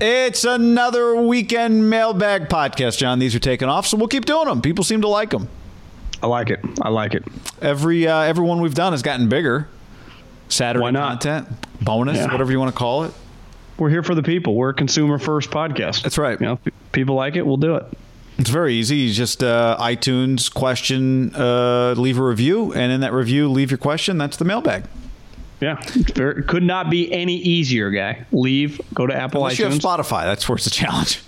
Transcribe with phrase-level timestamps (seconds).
[0.00, 3.18] It's another weekend mailbag podcast, John.
[3.18, 4.60] These are taking off, so we'll keep doing them.
[4.60, 5.48] People seem to like them.
[6.22, 6.60] I like it.
[6.82, 7.24] I like it.
[7.62, 9.68] Every uh, every one we've done has gotten bigger.
[10.48, 11.20] Saturday Why not?
[11.20, 11.48] content,
[11.80, 12.30] bonus, Yeah.
[12.30, 13.12] whatever you want to call it.
[13.78, 14.54] We're here for the people.
[14.54, 16.02] We're a consumer first podcast.
[16.02, 16.38] That's right.
[16.40, 16.58] You know,
[16.92, 17.84] people like it, we'll do it.
[18.38, 18.96] It's very easy.
[18.96, 23.78] You just uh, iTunes question, uh, leave a review, and in that review, leave your
[23.78, 24.18] question.
[24.18, 24.84] That's the mailbag.
[25.60, 28.26] Yeah, it's very, could not be any easier, guy.
[28.32, 29.80] Leave, go to Apple Unless you have iTunes.
[29.80, 31.22] Spotify, that's where it's a challenge.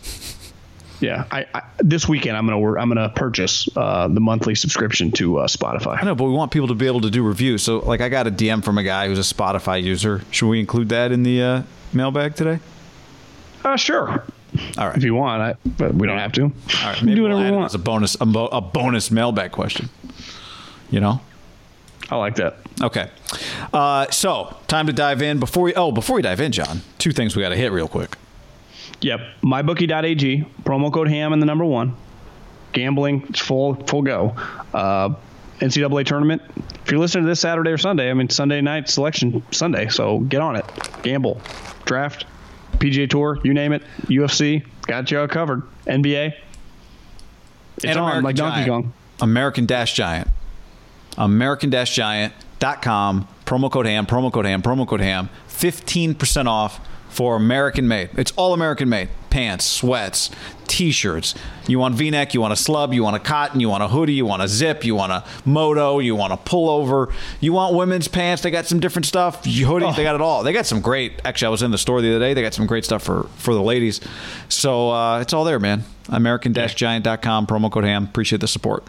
[1.00, 5.12] yeah, I, I, this weekend I'm gonna work, I'm gonna purchase uh, the monthly subscription
[5.12, 5.98] to uh, Spotify.
[6.02, 7.62] I know, but we want people to be able to do reviews.
[7.62, 10.20] So, like, I got a DM from a guy who's a Spotify user.
[10.30, 11.62] Should we include that in the uh,
[11.94, 12.58] mailbag today?
[13.64, 14.08] Uh, sure,
[14.76, 14.96] All right.
[14.96, 16.42] if you want, I, but we don't have to.
[16.42, 16.50] All
[16.82, 17.70] right, maybe do we'll whatever add we want.
[17.70, 19.88] as a bonus, a, bo- a bonus mailbag question.
[20.90, 21.20] You know.
[22.10, 22.56] I like that.
[22.80, 23.10] Okay.
[23.72, 25.38] Uh, so time to dive in.
[25.38, 27.88] Before we oh before we dive in, John, two things we got to hit real
[27.88, 28.16] quick.
[29.00, 31.94] Yep, mybookie.ag promo code ham and the number one.
[32.72, 34.34] Gambling, it's full full go.
[34.72, 35.14] Uh,
[35.60, 36.42] NCAA tournament.
[36.84, 40.20] If you're listening to this Saturday or Sunday, I mean Sunday night selection Sunday, so
[40.20, 40.64] get on it.
[41.02, 41.40] Gamble,
[41.84, 42.24] draft,
[42.78, 43.82] PGA Tour, you name it.
[44.04, 45.62] UFC, got you all covered.
[45.86, 46.34] NBA.
[47.76, 48.68] It's And on American like Donkey Giant.
[48.68, 48.92] Kong.
[49.20, 50.28] American Dash Giant.
[51.18, 53.28] American Dash Giant.com.
[53.44, 54.06] Promo code ham.
[54.06, 54.62] Promo code ham.
[54.62, 55.28] Promo code ham.
[55.46, 58.10] Fifteen percent off for American made.
[58.16, 59.08] It's all American made.
[59.30, 60.30] Pants, sweats,
[60.68, 61.34] t-shirts.
[61.66, 64.14] You want V-neck, you want a slub, you want a cotton, you want a hoodie,
[64.14, 68.08] you want a zip, you want a moto, you want a pullover, you want women's
[68.08, 68.42] pants.
[68.42, 69.44] They got some different stuff.
[69.44, 70.42] Hoodies, they got it all.
[70.42, 71.20] They got some great.
[71.24, 72.34] Actually, I was in the store the other day.
[72.34, 74.00] They got some great stuff for for the ladies.
[74.48, 75.84] So uh, it's all there, man.
[76.08, 77.46] American-giant.com.
[77.46, 78.04] Promo code ham.
[78.04, 78.84] Appreciate the support.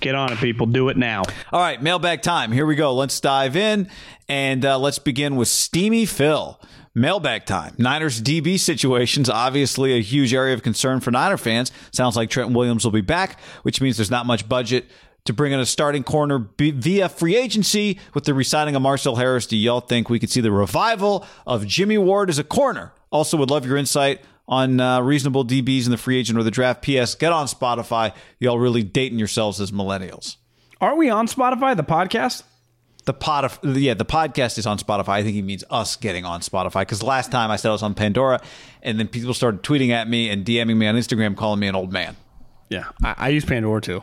[0.00, 0.66] Get on it, people.
[0.66, 1.22] Do it now.
[1.52, 2.52] All right, mailbag time.
[2.52, 2.94] Here we go.
[2.94, 3.88] Let's dive in
[4.28, 6.60] and uh, let's begin with Steamy Phil.
[6.94, 7.74] Mailbag time.
[7.76, 11.70] Niners DB situations, obviously a huge area of concern for Niner fans.
[11.92, 14.86] Sounds like Trent Williams will be back, which means there's not much budget
[15.26, 17.98] to bring in a starting corner b- via free agency.
[18.14, 21.66] With the resigning of Marcell Harris, do y'all think we could see the revival of
[21.66, 22.92] Jimmy Ward as a corner?
[23.10, 26.50] Also, would love your insight on uh, reasonable DBs in the free agent or the
[26.50, 26.82] draft.
[26.82, 27.14] P.S.
[27.14, 28.14] Get on Spotify.
[28.38, 30.36] Y'all really dating yourselves as millennials.
[30.80, 32.42] Aren't we on Spotify, the podcast?
[33.06, 35.10] The pod, of, yeah, the podcast is on Spotify.
[35.10, 37.82] I think he means us getting on Spotify because last time I said I was
[37.84, 38.40] on Pandora,
[38.82, 41.76] and then people started tweeting at me and DMing me on Instagram, calling me an
[41.76, 42.16] old man.
[42.68, 44.02] Yeah, I, I use Pandora too,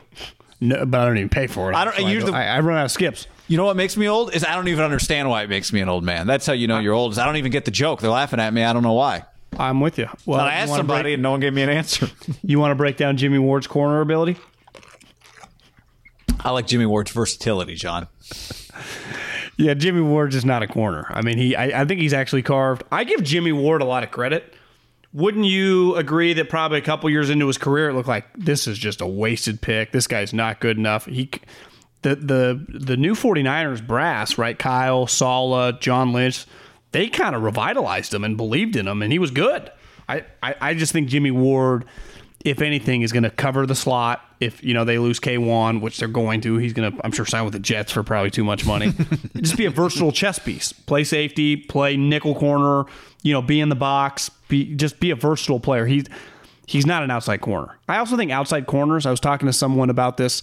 [0.61, 1.75] no, but I don't even pay for it.
[1.75, 3.27] I don't- So you're go- the- I, I run out of skips.
[3.49, 5.81] You know what makes me old is I don't even understand why it makes me
[5.81, 6.25] an old man.
[6.25, 7.11] That's how you know you're old.
[7.11, 7.99] Is I don't even get the joke.
[7.99, 8.63] They're laughing at me.
[8.63, 9.25] I don't know why.
[9.59, 10.07] I'm with you.
[10.25, 12.09] Well, I asked somebody, break- and no one gave me an answer.
[12.43, 14.37] you want to break down Jimmy Ward's corner ability?
[16.39, 18.07] I like Jimmy Ward's versatility, John.
[19.57, 21.05] Yeah, Jimmy Ward's just not a corner.
[21.09, 21.55] I mean, he.
[21.55, 22.83] I, I think he's actually carved.
[22.91, 24.53] I give Jimmy Ward a lot of credit.
[25.13, 28.67] Wouldn't you agree that probably a couple years into his career, it looked like this
[28.67, 29.91] is just a wasted pick.
[29.91, 31.05] This guy's not good enough.
[31.05, 31.29] He,
[32.01, 34.57] the the the new 49ers brass, right?
[34.57, 36.45] Kyle, Saleh, John Lynch,
[36.93, 39.69] they kind of revitalized him and believed in him, and he was good.
[40.07, 41.85] I, I, I just think Jimmy Ward,
[42.45, 44.21] if anything, is going to cover the slot.
[44.39, 47.25] If you know they lose K'Waun, which they're going to, he's going to, I'm sure,
[47.25, 48.93] sign with the Jets for probably too much money.
[49.37, 50.71] just be a versatile chess piece.
[50.71, 52.89] Play safety, play nickel corner.
[53.23, 54.29] You know, be in the box.
[54.47, 55.85] Be just be a versatile player.
[55.85, 56.05] He's
[56.67, 57.77] he's not an outside corner.
[57.87, 59.05] I also think outside corners.
[59.05, 60.41] I was talking to someone about this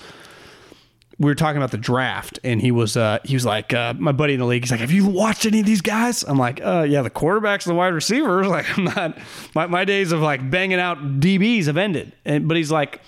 [1.21, 4.11] we were talking about the draft, and he was uh, he was like, uh, my
[4.11, 4.65] buddy in the league.
[4.65, 7.67] He's like, "Have you watched any of these guys?" I'm like, uh, "Yeah, the quarterbacks
[7.67, 9.19] and the wide receivers." Like, I'm not.
[9.55, 12.13] My, my days of like banging out DBs have ended.
[12.25, 13.01] And but he's like,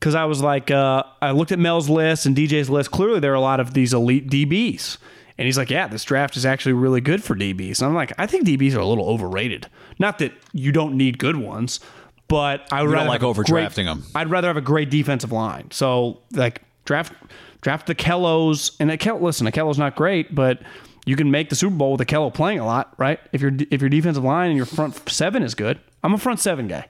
[0.00, 2.90] because I was like, uh, I looked at Mel's list and DJ's list.
[2.90, 4.98] Clearly, there are a lot of these elite DBs.
[5.38, 7.78] And he's like, yeah, this draft is actually really good for DBs.
[7.80, 9.68] And I'm like, I think DBs are a little overrated.
[9.98, 11.80] Not that you don't need good ones,
[12.28, 14.02] but I would You rather like overdrafting great- 'em.
[14.14, 15.70] I'd rather have a great defensive line.
[15.70, 17.12] So like draft
[17.60, 20.60] draft the Kellos and Akel, listen, Akello's not great, but
[21.04, 23.18] you can make the Super Bowl with Akello playing a lot, right?
[23.32, 26.40] If your if your defensive line and your front seven is good, I'm a front
[26.40, 26.88] seven guy.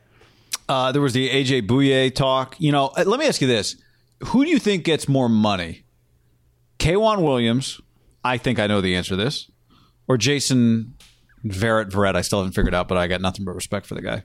[0.69, 2.57] Uh, there was the AJ Bouye talk.
[2.59, 3.77] You know, uh, let me ask you this:
[4.27, 5.85] Who do you think gets more money?
[6.79, 7.81] K'Waun Williams.
[8.25, 9.51] I think I know the answer to this,
[10.09, 10.95] or Jason
[11.45, 11.91] Verrett.
[11.91, 12.17] Verrett.
[12.17, 14.25] I still haven't figured out, but I got nothing but respect for the guy.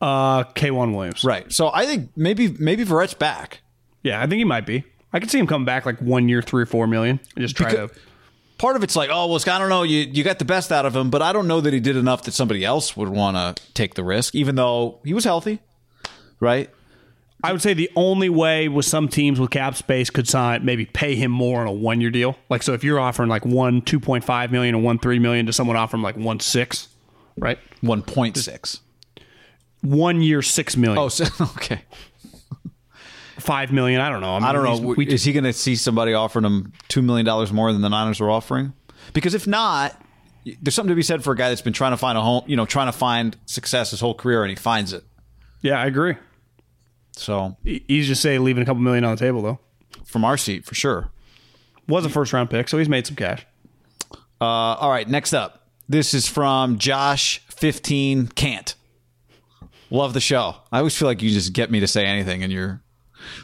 [0.00, 1.24] Uh, K'Waun Williams.
[1.24, 1.50] Right.
[1.52, 3.62] So I think maybe maybe Verrett's back.
[4.02, 4.84] Yeah, I think he might be.
[5.16, 7.56] I could see him coming back like one year, three or four million, and just
[7.56, 7.96] try Because- to.
[8.58, 9.82] Part of it's like, oh well, I don't know.
[9.82, 11.94] You you got the best out of him, but I don't know that he did
[11.94, 15.60] enough that somebody else would want to take the risk, even though he was healthy.
[16.40, 16.70] Right.
[17.44, 20.86] I would say the only way with some teams with cap space could sign maybe
[20.86, 22.36] pay him more on a one year deal.
[22.48, 25.44] Like so, if you're offering like one two point five million or one three million
[25.46, 26.88] to someone offering like one six,
[27.36, 27.58] right?
[27.82, 28.80] One point six.
[29.82, 30.98] One year six million.
[30.98, 31.26] Oh, so,
[31.56, 31.82] okay.
[33.38, 34.00] Five million.
[34.00, 34.34] I don't know.
[34.34, 34.94] I don't know.
[34.94, 37.88] We, is he going to see somebody offering him two million dollars more than the
[37.88, 38.72] Niners are offering?
[39.12, 40.00] Because if not,
[40.62, 42.44] there's something to be said for a guy that's been trying to find a home,
[42.46, 45.04] you know, trying to find success his whole career, and he finds it.
[45.62, 46.16] yeah, I agree.
[47.12, 49.58] So he's just say, leaving a couple million on the table though.
[50.04, 51.10] from our seat, for sure.
[51.88, 53.46] Was a first round pick, so he's made some cash.
[54.40, 58.74] Uh, all right, next up, this is from Josh fifteen Can't.
[59.88, 60.56] Love the show.
[60.72, 62.82] I always feel like you just get me to say anything, and you're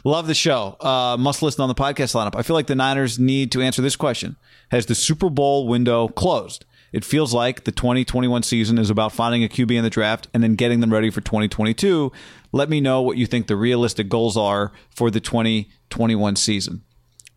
[0.03, 0.75] love the show.
[0.79, 2.35] Uh, must listen on the podcast lineup.
[2.37, 4.35] I feel like the Niners need to answer this question:
[4.71, 6.65] Has the Super Bowl window closed?
[6.91, 10.43] It feels like the 2021 season is about finding a QB in the draft and
[10.43, 12.11] then getting them ready for 2022.
[12.51, 16.83] Let me know what you think the realistic goals are for the 2021 season.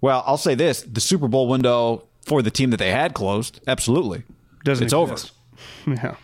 [0.00, 3.60] Well, I'll say this: the Super Bowl window for the team that they had closed,
[3.66, 4.24] absolutely.
[4.64, 5.16] Doesn't it's over.
[5.86, 6.16] Yeah.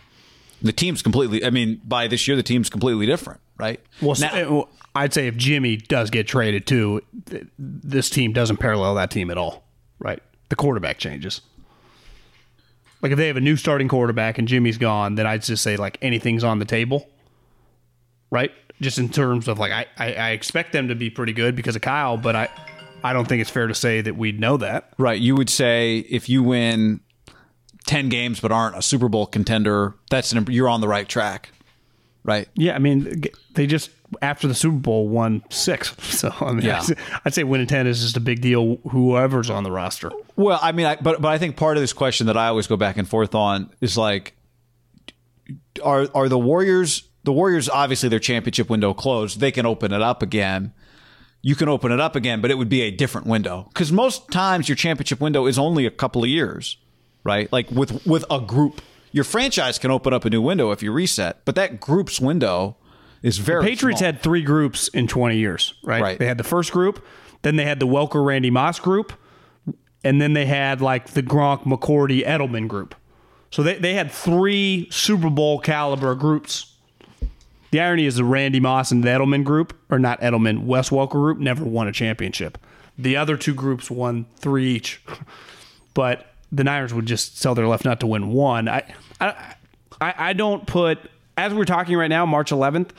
[0.60, 1.44] The team's completely.
[1.44, 3.80] I mean, by this year, the team's completely different, right?
[4.00, 8.32] Well, Now- so- uh, I'd say if Jimmy does get traded too, th- this team
[8.32, 9.64] doesn't parallel that team at all.
[9.98, 10.22] Right?
[10.48, 11.40] The quarterback changes.
[13.00, 15.76] Like if they have a new starting quarterback and Jimmy's gone, then I'd just say
[15.76, 17.08] like anything's on the table.
[18.30, 18.52] Right?
[18.80, 21.76] Just in terms of like I, I, I expect them to be pretty good because
[21.76, 22.48] of Kyle, but I
[23.04, 24.92] I don't think it's fair to say that we know that.
[24.98, 25.20] right?
[25.20, 27.00] You would say if you win
[27.86, 31.50] ten games but aren't a Super Bowl contender, that's an, you're on the right track,
[32.24, 32.48] right?
[32.54, 33.22] Yeah, I mean
[33.54, 35.94] they just after the Super Bowl won six.
[36.12, 36.82] So I mean Yeah.
[37.24, 40.10] I'd say- winning ten is just a big deal whoever's on the roster.
[40.36, 42.66] Well, I mean, I, but but I think part of this question that I always
[42.66, 44.34] go back and forth on is like,
[45.82, 47.08] are are the Warriors?
[47.24, 49.40] The Warriors obviously their championship window closed.
[49.40, 50.72] They can open it up again.
[51.44, 54.30] You can open it up again, but it would be a different window because most
[54.30, 56.76] times your championship window is only a couple of years,
[57.24, 57.52] right?
[57.52, 58.80] Like with with a group,
[59.10, 62.76] your franchise can open up a new window if you reset, but that group's window
[63.22, 64.12] is very Patriots small.
[64.12, 66.02] had three groups in 20 years, right?
[66.02, 66.18] Right.
[66.18, 67.04] They had the first group,
[67.42, 69.12] then they had the Welker Randy Moss group,
[70.04, 72.94] and then they had like the Gronk McCourty Edelman group.
[73.50, 76.74] So they, they had three Super Bowl caliber groups.
[77.70, 81.12] The irony is the Randy Moss and the Edelman group, or not Edelman, Wes Welker
[81.12, 82.58] group, never won a championship.
[82.98, 85.02] The other two groups won three each.
[85.94, 88.68] but the Niners would just sell their left nut to win one.
[88.68, 89.54] I, I,
[90.00, 90.98] I don't put
[91.36, 92.90] as we're talking right now, March 11th.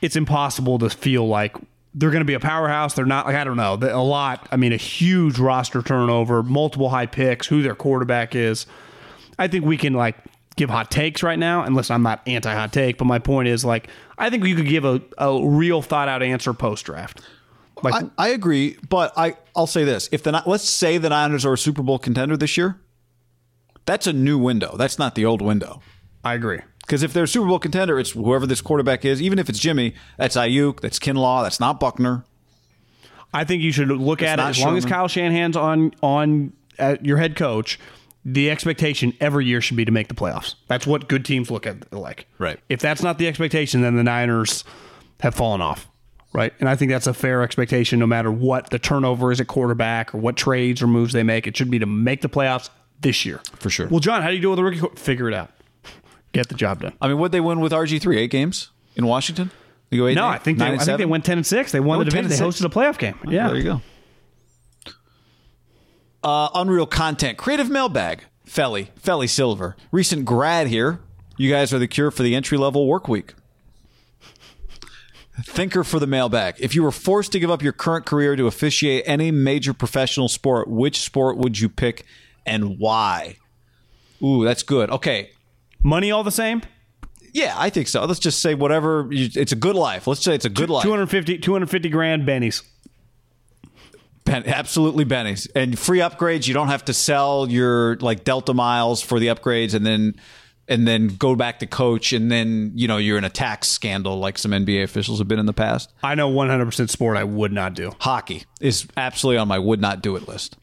[0.00, 1.56] It's impossible to feel like
[1.94, 2.94] they're going to be a powerhouse.
[2.94, 4.48] They're not like I don't know a lot.
[4.52, 8.66] I mean, a huge roster turnover, multiple high picks, who their quarterback is.
[9.38, 10.16] I think we can like
[10.56, 11.64] give hot takes right now.
[11.64, 14.54] And listen, I'm not anti hot take, but my point is like I think you
[14.54, 17.20] could give a, a real thought out answer post draft.
[17.82, 21.44] Like I, I agree, but I I'll say this: if the let's say the Niners
[21.44, 22.80] are a Super Bowl contender this year,
[23.86, 24.76] that's a new window.
[24.76, 25.80] That's not the old window.
[26.24, 26.60] I agree.
[26.88, 29.20] Because if they're a Super Bowl contender, it's whoever this quarterback is.
[29.20, 32.24] Even if it's Jimmy, that's Aiyuk, that's Kinlaw, that's not Buckner.
[33.34, 36.96] I think you should look at it as long as Kyle Shanahan's on on uh,
[37.02, 37.78] your head coach.
[38.24, 40.54] The expectation every year should be to make the playoffs.
[40.66, 42.26] That's what good teams look at like.
[42.38, 42.58] Right.
[42.70, 44.64] If that's not the expectation, then the Niners
[45.20, 45.88] have fallen off.
[46.32, 46.54] Right.
[46.58, 50.14] And I think that's a fair expectation no matter what the turnover is at quarterback
[50.14, 51.46] or what trades or moves they make.
[51.46, 53.40] It should be to make the playoffs this year.
[53.58, 53.88] For sure.
[53.88, 54.96] Well, John, how do you do with the rookie?
[54.96, 55.50] Figure it out.
[56.32, 56.92] Get the job done.
[57.00, 59.50] I mean, what they win with RG three eight games in Washington?
[59.90, 60.14] They go eight.
[60.14, 60.32] No, eight?
[60.34, 61.72] I think they, I think they went ten and six.
[61.72, 62.28] They won Oh, the division.
[62.28, 63.18] They hosted a playoff game.
[63.26, 63.48] Yeah.
[63.48, 63.80] There you go.
[66.22, 71.00] Uh, Unreal content, creative mailbag, Felly, Felly Silver, recent grad here.
[71.36, 73.34] You guys are the cure for the entry level work week.
[75.44, 76.56] Thinker for the mailbag.
[76.58, 80.28] If you were forced to give up your current career to officiate any major professional
[80.28, 82.04] sport, which sport would you pick
[82.44, 83.36] and why?
[84.20, 84.90] Ooh, that's good.
[84.90, 85.30] Okay.
[85.82, 86.62] Money all the same?
[87.32, 88.04] Yeah, I think so.
[88.04, 89.08] Let's just say whatever.
[89.10, 90.06] You, it's a good life.
[90.06, 90.82] Let's say it's a good life.
[90.82, 92.62] 250, 250 grand bennies.
[94.24, 95.48] Ben, absolutely bennies.
[95.54, 96.46] and free upgrades.
[96.46, 100.16] You don't have to sell your like Delta miles for the upgrades, and then
[100.68, 104.18] and then go back to coach, and then you know you're in a tax scandal
[104.18, 105.92] like some NBA officials have been in the past.
[106.02, 107.92] I know 100% sport I would not do.
[108.00, 110.58] Hockey is absolutely on my would not do it list.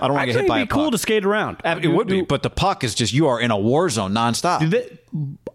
[0.00, 0.92] I don't want to get hit by it'd be cool puck.
[0.92, 1.58] to skate around.
[1.64, 4.12] Ab- It would be, but the puck is just you are in a war zone
[4.12, 4.70] nonstop.
[4.70, 4.92] Th-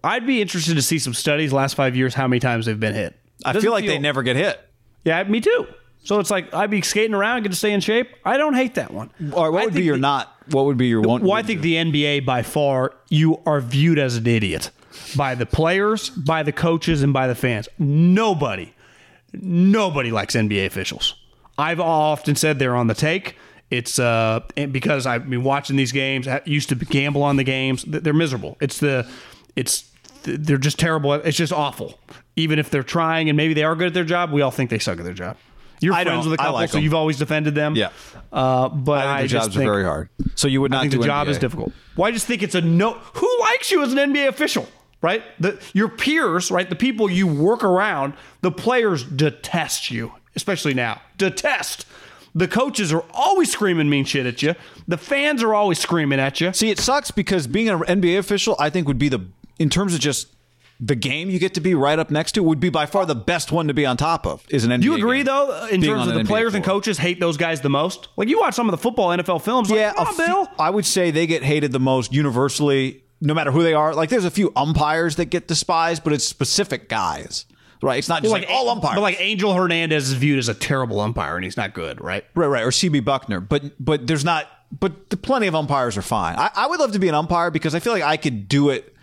[0.04, 2.96] I'd be interested to see some studies last five years how many times they've been
[2.96, 3.16] hit.
[3.46, 4.60] I Doesn't feel like they never get hit.
[5.04, 5.68] Yeah, me too.
[6.04, 8.10] So it's like I'd be skating around, get to stay in shape.
[8.26, 9.12] I don't hate that one.
[9.34, 10.36] Or what I would be your the- not?
[10.50, 11.22] What would be your one?
[11.22, 14.72] Well, I think the NBA by far you are viewed as an idiot
[15.16, 17.70] by the players, by the coaches, and by the fans.
[17.78, 18.74] Nobody,
[19.34, 21.16] nobody likes NBA officials.
[21.58, 23.36] I've often said they're on the take.
[23.72, 26.28] It's uh and because I've been watching these games.
[26.28, 27.84] I used to gamble on the games.
[27.88, 28.58] They're miserable.
[28.62, 29.10] It's the
[29.56, 29.90] it's
[30.24, 31.14] they're just terrible.
[31.14, 32.00] It's just awful.
[32.36, 34.70] Even if they're trying and maybe they are good at their job, we all think
[34.70, 35.38] they suck at their job.
[35.82, 37.76] You're I friends with a I couple, like so you've always defended them.
[37.76, 37.90] Yeah.
[38.32, 40.10] Uh, but I I, think the just jobs think, are very hard.
[40.36, 41.32] So you would not I think the job NBA.
[41.32, 41.74] is difficult.
[41.98, 42.94] Well, I just think it's a no.
[42.94, 44.68] Who likes you as an NBA official,
[45.02, 45.24] right?
[45.40, 46.70] The your peers, right?
[46.70, 51.02] The people you work around, the players detest you, especially now.
[51.18, 51.88] Detest.
[52.34, 54.56] The coaches are always screaming mean shit at you.
[54.88, 56.54] The fans are always screaming at you.
[56.54, 59.26] See, it sucks because being an NBA official, I think would be the
[59.60, 60.28] in terms of just
[60.84, 63.14] the game you get to be right up next to would be by far the
[63.14, 64.44] best one to be on top of.
[64.50, 64.84] Is an NBA.
[64.84, 65.26] You agree game.
[65.28, 68.08] though, in terms of the NBA players and coaches hate those guys the most?
[68.18, 69.70] Like you watch some of the football NFL films.
[69.70, 70.48] Like, Yeah, come a on, few- Bill.
[70.58, 73.94] I would say they get hated the most universally, no matter who they are.
[73.94, 77.46] Like, there's a few umpires that get despised, but it's specific guys,
[77.82, 77.98] right?
[77.98, 78.96] It's not just like, all umpires.
[78.96, 82.26] But like Angel Hernandez is viewed as a terrible umpire, and he's not good, right?
[82.36, 83.48] Right, right, or CB Bucknor.
[83.48, 84.48] But but there's not.
[84.78, 86.38] But the, plenty of umpires are fine.
[86.38, 88.70] I, I would love to be an umpire because I feel like I could do
[88.70, 88.96] it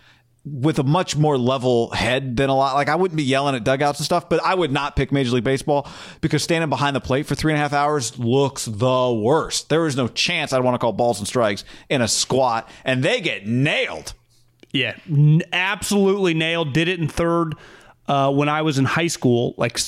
[0.45, 2.73] with a much more level head than a lot.
[2.73, 5.31] Like I wouldn't be yelling at dugouts and stuff, but I would not pick Major
[5.31, 5.87] League Baseball
[6.21, 9.69] because standing behind the plate for three and a half hours looks the worst.
[9.69, 13.03] There is no chance I'd want to call balls and strikes in a squat, and
[13.03, 14.13] they get nailed.
[14.71, 16.73] Yeah, n- absolutely nailed.
[16.73, 17.55] Did it in third
[18.09, 19.79] uh, when I was in high school, like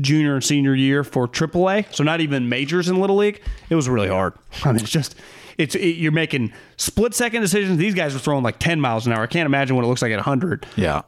[0.00, 1.94] junior and senior year for AAA.
[1.94, 3.40] So not even majors in Little League.
[3.70, 4.34] It was really hard.
[4.64, 5.14] I mean, it's just
[5.58, 7.76] it's it, you're making split second decisions.
[7.76, 9.22] These guys are throwing like 10 miles an hour.
[9.22, 10.66] I can't imagine what it looks like at 100.
[10.76, 11.02] Yeah.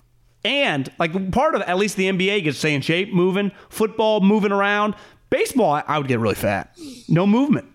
[0.45, 4.21] And like part of at least the NBA gets to stay in shape, moving football,
[4.21, 4.95] moving around.
[5.31, 6.77] Baseball, I, I would get really fat.
[7.09, 7.71] No movement.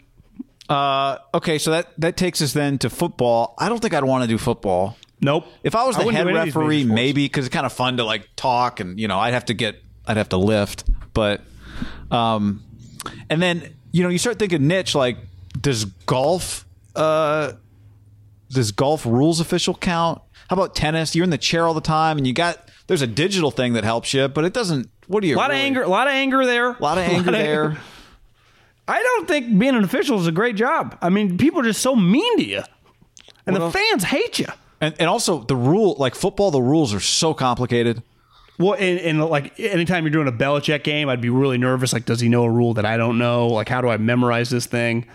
[0.70, 3.56] Uh, okay, so that that takes us then to football.
[3.58, 4.96] I don't think I'd want to do football.
[5.22, 5.46] Nope.
[5.64, 7.54] If I was the wouldn't head do any of these major referee, maybe because it's
[7.54, 9.76] kind of fun to like talk and you know I'd have to get
[10.08, 11.42] I'd have to lift, but
[12.12, 12.64] um,
[13.30, 15.18] and then you know you start thinking niche like
[15.60, 17.54] does golf uh
[18.50, 20.22] does golf rules official count?
[20.50, 21.16] How about tennis?
[21.16, 23.84] You're in the chair all the time and you got there's a digital thing that
[23.84, 24.90] helps you, but it doesn't.
[25.08, 25.36] What do you?
[25.36, 25.84] A lot of anger.
[25.84, 26.72] A lot of anger there.
[26.72, 27.78] A lot of anger there.
[28.88, 30.98] I don't think being an official is a great job.
[31.02, 32.64] I mean, people are just so mean to you,
[33.46, 34.48] and the Well- fans hate you.
[34.82, 38.02] And, and also the rule, like football, the rules are so complicated.
[38.58, 41.94] Well, and, and like anytime you're doing a Belichick game, I'd be really nervous.
[41.94, 43.48] Like, does he know a rule that I don't know?
[43.48, 45.06] Like, how do I memorize this thing?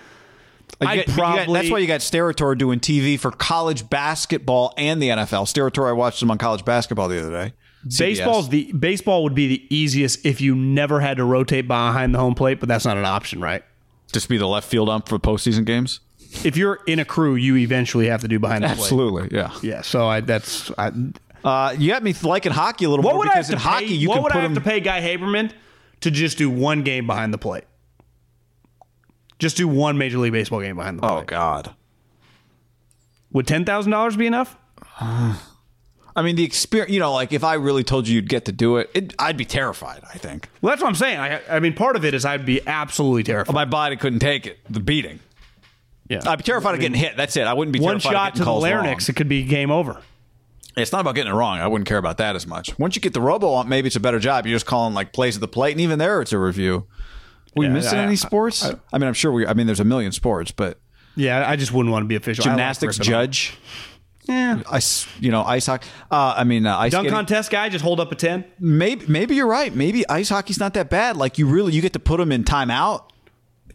[0.80, 3.88] Like, I'd got- you got- probably- that's why you got Steratore doing TV for college
[3.90, 5.44] basketball and the NFL.
[5.44, 7.52] Steratore, I watched him on college basketball the other day.
[7.86, 7.98] CBS.
[7.98, 12.18] Baseball's the baseball would be the easiest if you never had to rotate behind the
[12.18, 13.62] home plate, but that's not an option, right?
[14.12, 15.98] just be the left field ump for postseason games.
[16.44, 18.78] If you're in a crew, you eventually have to do behind the plate.
[18.80, 19.54] Absolutely, yeah.
[19.62, 19.82] Yeah.
[19.82, 20.92] So I that's I,
[21.44, 23.52] Uh, you got me liking hockey a little what more would I have because to
[23.54, 23.84] in pay?
[23.84, 24.54] hockey you what can would put I have him.
[24.56, 25.52] to pay Guy Haberman
[26.00, 27.64] to just do one game behind the plate?
[29.38, 31.12] Just do one Major League Baseball game behind the plate.
[31.12, 31.74] oh God!
[33.32, 34.56] Would ten thousand dollars be enough?
[35.00, 36.92] I mean, the experience.
[36.92, 39.36] You know, like if I really told you you'd get to do it, it I'd
[39.36, 40.02] be terrified.
[40.12, 41.18] I think Well, that's what I'm saying.
[41.18, 43.52] I, I mean, part of it is I'd be absolutely terrified.
[43.54, 44.58] my body couldn't take it.
[44.70, 45.18] The beating.
[46.08, 46.20] Yeah.
[46.26, 47.16] I'd be terrified of getting hit.
[47.16, 47.46] That's it.
[47.46, 49.12] I wouldn't be One terrified of shot to the larynx, wrong.
[49.14, 50.00] it could be game over.
[50.76, 51.58] It's not about getting it wrong.
[51.58, 52.78] I wouldn't care about that as much.
[52.78, 54.44] Once you get the robo on, maybe it's a better job.
[54.46, 56.86] You're just calling like plays at the plate, and even there, it's a review.
[57.56, 58.64] We Yeah, missing I- any I- sports?
[58.92, 59.46] I, mean, I'm sure we.
[59.46, 60.78] I mean, there's a million sports, but
[61.16, 62.44] Yeah, I just wouldn't want to be official.
[62.44, 63.56] I like gymnastics judge,
[64.28, 64.62] Yeah.
[64.68, 65.88] ice, you know, ice hockey.
[66.10, 67.14] Uh, I mean, uh, ice Dunk skating.
[67.14, 68.44] contest guy, just hold up a 10.
[68.58, 69.72] Maybe, maybe you're right.
[69.72, 71.16] Maybe ice hockey's not that bad.
[71.16, 73.04] Like you really, you get to put them in timeout.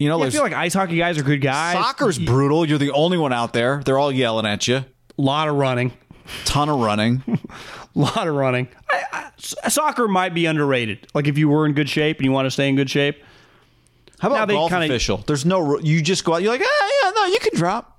[0.00, 1.74] You know, I like feel like ice hockey guys are good guys.
[1.74, 2.64] soccer's brutal.
[2.66, 3.82] You're the only one out there.
[3.84, 4.76] They're all yelling at you.
[4.76, 4.84] A
[5.18, 5.92] lot of running.
[6.46, 7.22] Ton of running.
[7.28, 7.38] A
[7.98, 8.68] lot of running.
[8.90, 11.06] I, I, soccer might be underrated.
[11.12, 13.22] Like if you were in good shape and you want to stay in good shape.
[14.20, 15.18] How about golf kinda- official?
[15.18, 15.78] There's no.
[15.80, 16.42] You just go out.
[16.42, 17.98] You're like, ah, yeah, no, you can drop.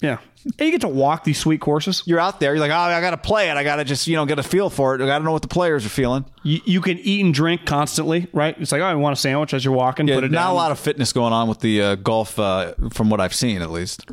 [0.00, 0.18] Yeah.
[0.44, 2.02] And you get to walk these sweet courses.
[2.06, 2.54] You're out there.
[2.54, 3.56] You're like, oh, I got to play it.
[3.56, 5.00] I got to just you know get a feel for it.
[5.00, 6.24] I got to know what the players are feeling.
[6.42, 8.56] You, you can eat and drink constantly, right?
[8.58, 10.08] It's like, oh, I want a sandwich as you're walking.
[10.08, 10.50] Yeah, put it not down.
[10.50, 13.62] a lot of fitness going on with the uh, golf, uh, from what I've seen
[13.62, 14.06] at least.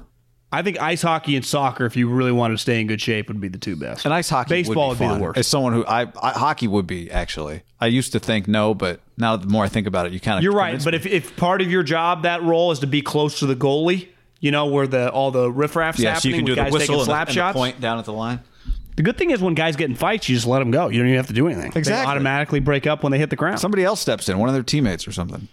[0.51, 3.27] I think ice hockey and soccer, if you really wanted to stay in good shape,
[3.27, 4.05] would be the two best.
[4.05, 5.37] And ice hockey, baseball would be, would be the worst.
[5.37, 7.61] As someone who I, I hockey would be actually.
[7.79, 10.37] I used to think no, but now the more I think about it, you kind
[10.37, 13.03] of You're right, but if, if part of your job that role is to be
[13.03, 16.37] close to the goalie, you know where the all the riffraffs yeah, so happening you
[16.37, 18.13] can do the guys whistle taking and the, slap and the point down at the
[18.13, 18.39] line.
[18.95, 20.89] The good thing is when guys get in fights, you just let them go.
[20.89, 21.71] You don't even have to do anything.
[21.71, 22.11] They Exactly.
[22.11, 23.57] automatically break up when they hit the ground.
[23.59, 25.47] Somebody else steps in, one of their teammates or something.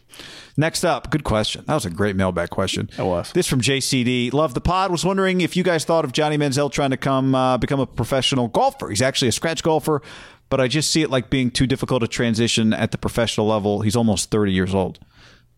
[0.57, 1.63] Next up, good question.
[1.69, 2.91] That was a great mailbag question.
[2.99, 3.31] It was.
[3.33, 4.33] This from JCD.
[4.33, 4.91] Love the pod.
[4.91, 7.87] Was wondering if you guys thought of Johnny Manziel trying to come uh, become a
[7.87, 8.89] professional golfer.
[8.89, 10.03] He's actually a scratch golfer,
[10.49, 13.83] but I just see it like being too difficult to transition at the professional level.
[13.83, 14.99] He's almost 30 years old.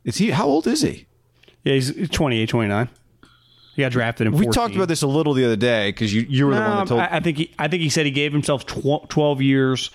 [0.05, 0.33] Is he?
[0.33, 1.07] How old is he?
[1.65, 2.89] yeah, he's 28, 29.
[3.79, 4.33] He got drafted in.
[4.33, 4.53] We 14.
[4.53, 6.89] talked about this a little the other day because you, you were the one that
[6.89, 7.01] told.
[7.01, 9.91] I, I think he, I think he said he gave himself tw- 12 years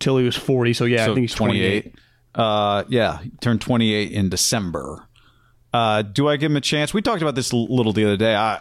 [0.00, 0.74] till he was 40.
[0.74, 1.94] So yeah, I think he's 28.
[2.34, 5.08] Uh, yeah, he turned 28 in December.
[5.72, 6.92] Uh, do I give him a chance?
[6.92, 8.36] We talked about this a little the other day.
[8.36, 8.60] I,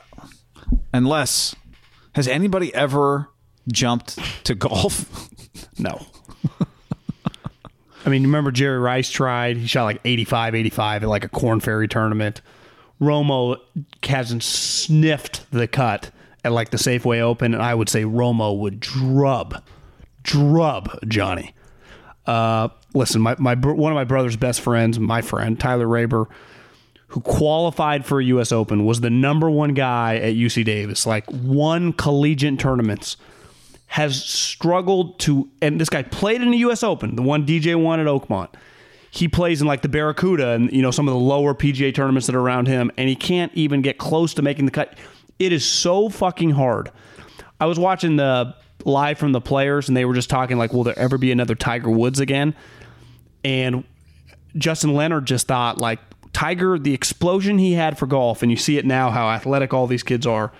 [0.93, 1.53] unless
[2.15, 3.29] has anybody ever
[3.69, 5.27] jumped to golf?
[5.77, 6.05] No.
[8.05, 9.57] I mean, remember Jerry Rice tried?
[9.57, 12.41] He shot like 85, 85 at like a Corn Ferry tournament.
[13.01, 13.57] Romo
[14.03, 16.11] hasn't sniffed the cut
[16.43, 19.63] at like the Safeway Open, and I would say Romo would drub,
[20.23, 21.53] drub Johnny.
[22.25, 26.27] Uh, listen, my, my one of my brother's best friends, my friend Tyler Raber,
[27.07, 28.51] who qualified for a U.S.
[28.51, 33.17] Open, was the number one guy at UC Davis, like won collegiate tournaments
[33.89, 36.83] has struggled to, and this guy played in the U.S.
[36.83, 38.49] Open, the one DJ won at Oakmont.
[39.11, 42.27] He plays in like the Barracuda and you know some of the lower PGA tournaments
[42.27, 44.97] that are around him, and he can't even get close to making the cut.
[45.39, 46.91] It is so fucking hard.
[47.59, 50.83] I was watching the live from the players, and they were just talking like, "Will
[50.83, 52.53] there ever be another Tiger Woods again?"
[53.43, 53.83] And
[54.57, 55.99] Justin Leonard just thought like
[56.33, 59.87] Tiger, the explosion he had for golf, and you see it now how athletic all
[59.87, 60.51] these kids are.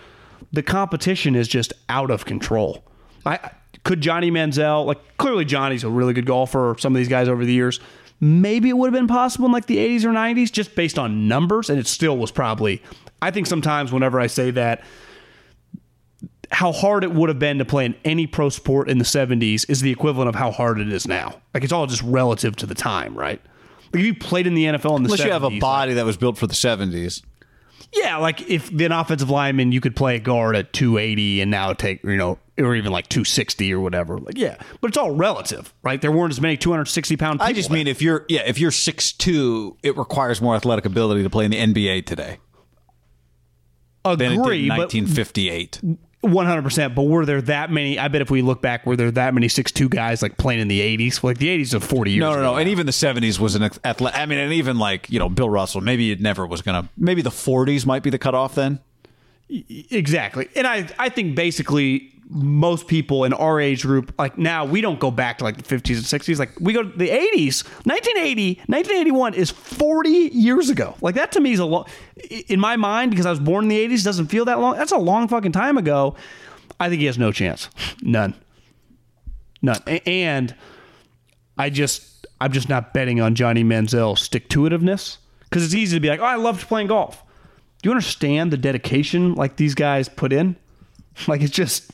[0.52, 2.84] The competition is just out of control.
[3.26, 3.52] I
[3.84, 6.76] could Johnny Manziel like clearly Johnny's a really good golfer.
[6.80, 7.80] Some of these guys over the years,
[8.20, 11.28] maybe it would have been possible in like the 80s or 90s just based on
[11.28, 12.82] numbers, and it still was probably.
[13.22, 14.84] I think sometimes whenever I say that,
[16.52, 19.70] how hard it would have been to play in any pro sport in the 70s
[19.70, 21.42] is the equivalent of how hard it is now.
[21.54, 23.40] Like it's all just relative to the time, right?
[23.94, 25.94] Like if you played in the NFL in the Unless 70s, you have a body
[25.94, 27.22] that was built for the 70s.
[27.94, 31.74] Yeah, like if an offensive lineman you could play a guard at 280 and now
[31.74, 34.18] take, you know, or even like 260 or whatever.
[34.18, 36.02] Like yeah, but it's all relative, right?
[36.02, 37.48] There weren't as many 260 pound people.
[37.48, 41.24] I just mean if you're yeah if you're six two, it requires more athletic ability
[41.24, 42.40] to play in the NBA today
[44.04, 44.90] than it did agree, in but
[46.22, 46.92] 1958.
[46.92, 46.96] 100%.
[46.96, 47.98] But were there that many?
[47.98, 50.60] I bet if we look back, were there that many six two guys like playing
[50.60, 51.24] in the 80s?
[51.24, 52.56] Like the 80s of 40 years No, no, ago no.
[52.58, 54.20] And even the 70s was an athletic.
[54.20, 56.90] I mean, and even like, you know, Bill Russell, maybe it never was going to,
[56.98, 58.80] maybe the 40s might be the cutoff then.
[59.50, 60.48] Exactly.
[60.56, 65.00] And I I think basically most people in our age group, like now, we don't
[65.00, 66.38] go back to like the 50s and 60s.
[66.38, 67.66] Like we go to the 80s.
[67.86, 70.96] 1980, 1981 is 40 years ago.
[71.02, 71.86] Like that to me is a long,
[72.48, 74.76] in my mind, because I was born in the 80s, doesn't feel that long.
[74.76, 76.16] That's a long fucking time ago.
[76.80, 77.68] I think he has no chance.
[78.04, 78.36] None.
[79.64, 79.82] None.
[80.06, 80.56] And
[81.58, 85.98] I just, I'm just not betting on Johnny Manziel stick to itiveness because it's easy
[85.98, 87.24] to be like, oh, I loved playing golf.
[87.82, 90.56] Do you understand the dedication like these guys put in?
[91.28, 91.92] Like it's just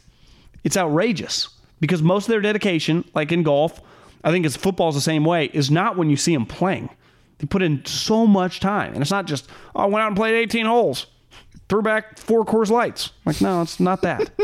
[0.66, 1.48] it's outrageous
[1.80, 3.80] because most of their dedication, like in golf,
[4.26, 6.90] I think it's football's the same way, is not when you see them playing.
[7.38, 10.18] They put in so much time, and it's not just oh, I went out and
[10.18, 11.08] played 18 holes,
[11.70, 13.12] threw back four Coors Lights.
[13.26, 14.30] Like no, it's not that.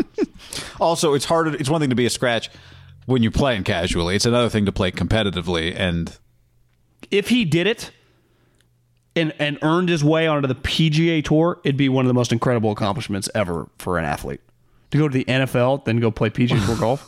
[0.81, 2.49] Also, it's harder, it's one thing to be a scratch
[3.05, 5.73] when you're playing casually, it's another thing to play competitively.
[5.75, 6.17] And
[7.10, 7.91] if he did it
[9.15, 12.31] and and earned his way onto the PGA Tour, it'd be one of the most
[12.31, 14.41] incredible accomplishments ever for an athlete.
[14.91, 17.08] To go to the NFL, then go play PGA Tour golf.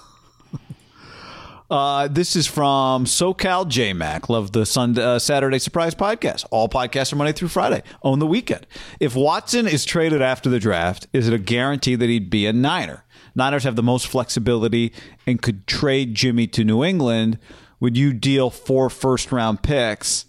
[1.69, 4.29] Uh, this is from SoCal JMac.
[4.29, 6.45] Love the Sunday, uh, Saturday Surprise podcast.
[6.51, 7.81] All podcasts are Monday through Friday.
[8.03, 8.67] Own the weekend.
[8.99, 12.53] If Watson is traded after the draft, is it a guarantee that he'd be a
[12.53, 13.03] Niner?
[13.33, 14.93] Niners have the most flexibility
[15.25, 17.39] and could trade Jimmy to New England.
[17.79, 20.25] Would you deal four first round picks?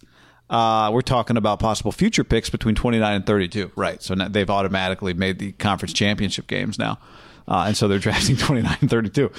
[0.48, 3.72] Uh, we're talking about possible future picks between 29 and 32.
[3.76, 4.02] Right.
[4.02, 6.98] So now they've automatically made the conference championship games now.
[7.46, 9.30] Uh, and so they're drafting 29 and 32.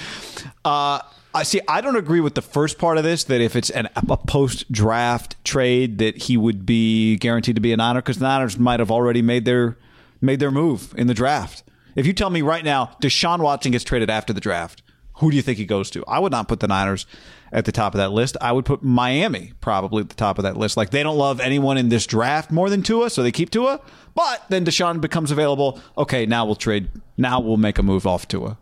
[0.64, 1.00] Uh,
[1.34, 1.60] I see.
[1.68, 3.24] I don't agree with the first part of this.
[3.24, 7.80] That if it's an, a post-draft trade, that he would be guaranteed to be an
[7.80, 9.76] honor because the Niners might have already made their
[10.22, 11.62] made their move in the draft.
[11.94, 14.82] If you tell me right now, Deshaun Watson gets traded after the draft,
[15.16, 16.04] who do you think he goes to?
[16.06, 17.06] I would not put the Niners
[17.52, 18.36] at the top of that list.
[18.40, 20.76] I would put Miami probably at the top of that list.
[20.76, 23.80] Like they don't love anyone in this draft more than Tua, so they keep Tua.
[24.14, 25.80] But then Deshaun becomes available.
[25.96, 26.90] Okay, now we'll trade.
[27.16, 28.58] Now we'll make a move off Tua.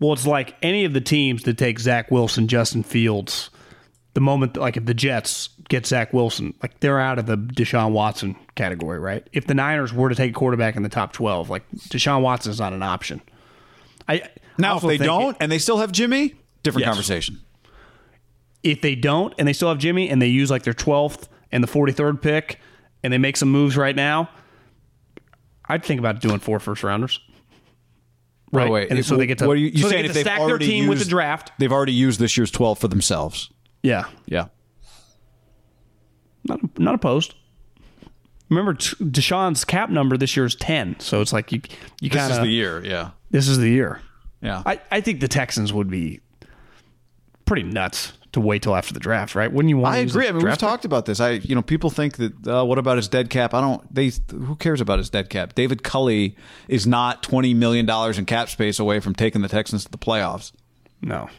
[0.00, 3.50] Well, it's like any of the teams that take Zach Wilson, Justin Fields,
[4.14, 7.92] the moment, like if the Jets get Zach Wilson, like they're out of the Deshaun
[7.92, 9.26] Watson category, right?
[9.32, 12.50] If the Niners were to take a quarterback in the top 12, like Deshaun Watson
[12.50, 13.20] is not an option.
[14.08, 14.22] I
[14.58, 16.94] Now, if they don't it- and they still have Jimmy, different Yes.
[16.94, 17.40] conversation.
[18.62, 21.62] if they don't and they still have Jimmy and they use like their 12th and
[21.62, 22.58] the 43rd pick
[23.02, 24.28] and they make some moves right now,
[25.68, 27.20] I'd think about doing four first rounders.
[28.52, 28.68] Right.
[28.68, 28.90] Oh, wait.
[28.90, 30.14] And so they get to, What are you, you so they saying get if to
[30.14, 31.50] they've stack their team with the draft.
[31.58, 33.50] They've already used this year's 12 for themselves.
[33.82, 34.04] Yeah.
[34.26, 34.46] Yeah.
[36.44, 37.34] Not not opposed.
[38.50, 41.00] Remember, Deshaun's cap number this year is 10.
[41.00, 41.60] So it's like you,
[42.00, 42.84] you kind of This is the year.
[42.84, 43.10] Yeah.
[43.30, 44.00] This is the year.
[44.40, 44.62] Yeah.
[44.66, 46.20] I, I think the Texans would be
[47.46, 49.50] pretty nuts to wait till after the draft, right?
[49.50, 50.28] Wouldn't you want I agree.
[50.28, 51.20] I mean, we've talked about this.
[51.20, 53.54] I, you know, people think that uh, what about his dead cap?
[53.54, 53.94] I don't.
[53.94, 55.54] They who cares about his dead cap?
[55.54, 56.36] David Culley
[56.68, 59.98] is not twenty million dollars in cap space away from taking the Texans to the
[59.98, 60.52] playoffs.
[61.00, 61.30] No.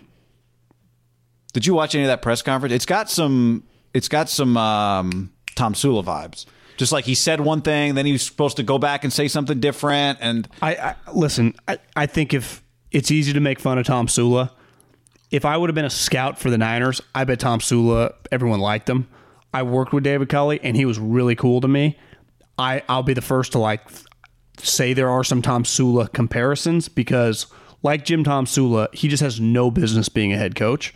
[1.54, 2.74] Did you watch any of that press conference?
[2.74, 3.64] It's got some.
[3.94, 6.46] It's got some um, Tomsula vibes.
[6.78, 9.28] Just like he said one thing, then he was supposed to go back and say
[9.28, 11.56] something different, and I, I listen.
[11.68, 14.52] I, I think if it's easy to make fun of Tomsula,
[15.32, 18.90] if I would have been a scout for the Niners, I bet Tomsula everyone liked
[18.90, 19.08] him.
[19.54, 21.98] I worked with David Culley, and he was really cool to me.
[22.58, 23.82] I I'll be the first to like
[24.60, 27.48] say there are some Tomsula comparisons because,
[27.84, 30.94] like Jim Tomsula, he just has no business being a head coach.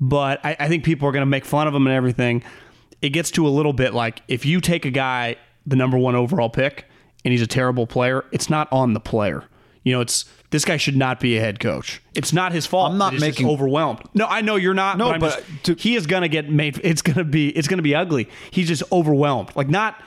[0.00, 2.42] But I, I think people are going to make fun of him and everything.
[3.04, 5.36] It gets to a little bit like if you take a guy,
[5.66, 6.86] the number one overall pick,
[7.24, 9.44] and he's a terrible player, it's not on the player.
[9.82, 12.00] You know, it's this guy should not be a head coach.
[12.14, 12.92] It's not his fault.
[12.92, 14.00] I'm not that he's just making- overwhelmed.
[14.14, 14.96] No, I know you're not.
[14.96, 16.80] No, but, but just- to- he is gonna get made.
[16.82, 17.50] It's gonna be.
[17.50, 18.28] It's gonna be ugly.
[18.50, 19.50] He's just overwhelmed.
[19.54, 20.00] Like not.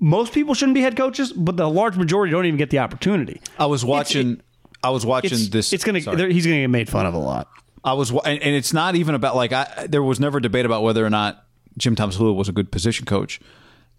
[0.00, 3.40] Most people shouldn't be head coaches, but the large majority don't even get the opportunity.
[3.58, 4.40] I was watching.
[4.82, 5.72] I was watching It's, this.
[5.72, 5.98] it's gonna.
[5.98, 7.48] He's gonna get made fun of a lot.
[7.84, 9.86] I was, and, and it's not even about like I.
[9.90, 11.44] There was never debate about whether or not
[11.78, 13.40] Jim Tomsula was a good position coach,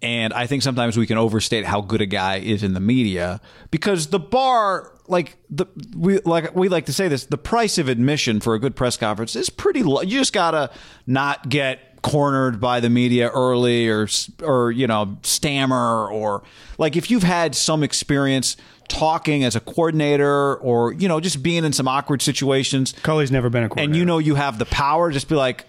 [0.02, 3.42] and I think sometimes we can overstate how good a guy is in the media
[3.72, 5.66] because the bar, like the
[5.96, 8.96] we like we like to say this, the price of admission for a good press
[8.98, 10.02] conference is pretty low.
[10.02, 10.72] You just gotta
[11.06, 14.08] not get cornered by the media early or
[14.42, 16.44] or you know stammer or
[16.78, 18.56] like if you've had some experience
[18.88, 23.50] talking as a coordinator or you know just being in some awkward situations Culley's never
[23.50, 25.66] been a coordinator, and you know you have the power just be like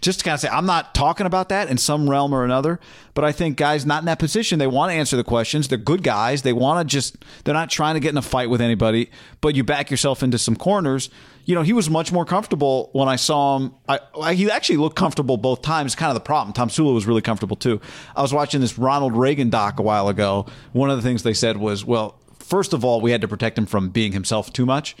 [0.00, 2.80] just to kind of say i'm not talking about that in some realm or another
[3.14, 5.68] but i think guys not in that position they want to answer the questions.
[5.68, 6.42] They're good guys.
[6.42, 9.10] They want to just they're not trying to get in a fight with anybody
[9.40, 11.10] but you back yourself into some corners.
[11.44, 13.74] You know he was much more comfortable when i saw him.
[13.88, 16.52] I, I- he actually looked comfortable both times kind of the problem.
[16.54, 17.80] Tomsula was really comfortable too.
[18.16, 20.46] I was watching this ronald reagan doc a while ago.
[20.72, 23.58] One of the things they said was well first of all we had to protect
[23.58, 24.96] him from being himself too much.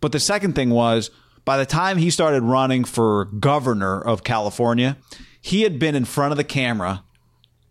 [0.00, 1.10] But the second thing was
[1.44, 4.96] by the time he started running for governor of California,
[5.40, 7.04] he had been in front of the camera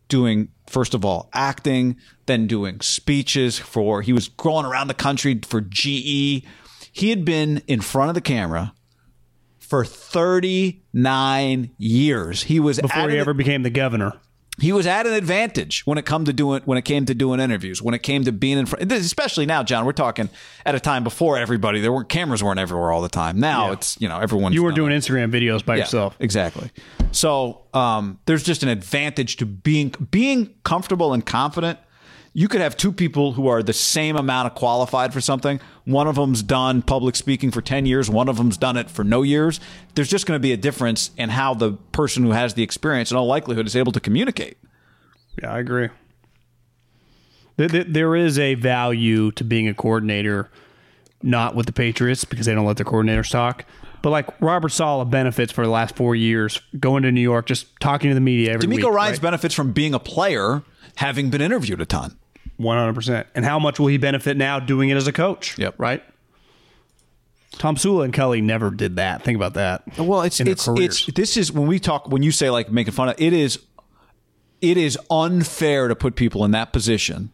[0.07, 5.39] doing, first of all, acting, then doing speeches for, he was going around the country
[5.43, 6.45] for GE.
[6.91, 8.73] He had been in front of the camera
[9.57, 12.43] for 39 years.
[12.43, 14.13] He was before he ever became the governor.
[14.59, 17.39] He was at an advantage when it come to doing when it came to doing
[17.39, 20.29] interviews when it came to being in front especially now john we're talking
[20.65, 23.39] at a time before everybody there weren't cameras weren't everywhere all the time.
[23.39, 26.15] Now it's you know everyone You were doing Instagram videos by yourself.
[26.19, 26.69] exactly.
[27.11, 31.79] So um, there's just an advantage to being being comfortable and confident
[32.33, 35.59] you could have two people who are the same amount of qualified for something.
[35.85, 39.03] One of them's done public speaking for 10 years, one of them's done it for
[39.03, 39.59] no years.
[39.93, 43.11] There's just going to be a difference in how the person who has the experience,
[43.11, 44.57] in all likelihood, is able to communicate.
[45.41, 45.89] Yeah, I agree.
[47.55, 50.49] There, is a value to being a coordinator,
[51.21, 53.65] not with the Patriots because they don't let their coordinators talk.
[54.01, 57.67] But like Robert Saleh benefits for the last four years going to New York, just
[57.79, 58.85] talking to the media every DeMeco week.
[58.85, 60.63] Ryans benefits from being a player,
[60.95, 62.17] having been interviewed a ton.
[62.57, 63.27] One hundred percent.
[63.35, 65.57] And how much will he benefit now doing it as a coach?
[65.57, 65.75] Yep.
[65.77, 66.03] Right.
[67.53, 69.23] Tomsula and Kelly never did that.
[69.23, 69.83] Think about that.
[69.97, 72.93] Well, it's in it's it's this is when we talk when you say like making
[72.93, 73.59] fun of it is
[74.61, 77.31] it is unfair to put people in that position.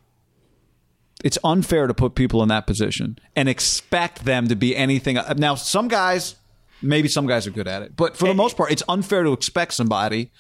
[1.24, 5.18] It's unfair to put people in that position and expect them to be anything.
[5.36, 6.36] Now, some guys,
[6.82, 9.34] maybe some guys are good at it, but for the most part, it's unfair to
[9.34, 10.32] expect somebody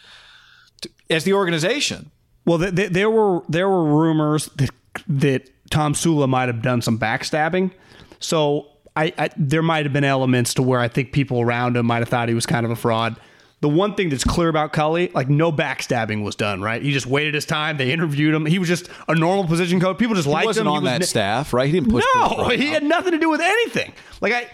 [0.82, 2.12] to, as the organization.
[2.50, 4.70] Well, th- th- there were there were rumors that
[5.08, 7.72] that Tomsula might have done some backstabbing.
[8.20, 11.86] So I, I there might have been elements to where I think people around him
[11.86, 13.16] might have thought he was kind of a fraud.
[13.62, 16.82] The one thing that's clear about Culley, like no backstabbing was done, right?
[16.82, 17.76] He just waited his time.
[17.78, 18.46] They interviewed him.
[18.46, 19.98] He was just a normal position coach.
[19.98, 20.74] People just He liked wasn't him.
[20.74, 21.66] on that ne- staff, right?
[21.68, 22.06] He didn't push.
[22.16, 23.92] No, he had nothing to do with anything.
[24.22, 24.50] Like I,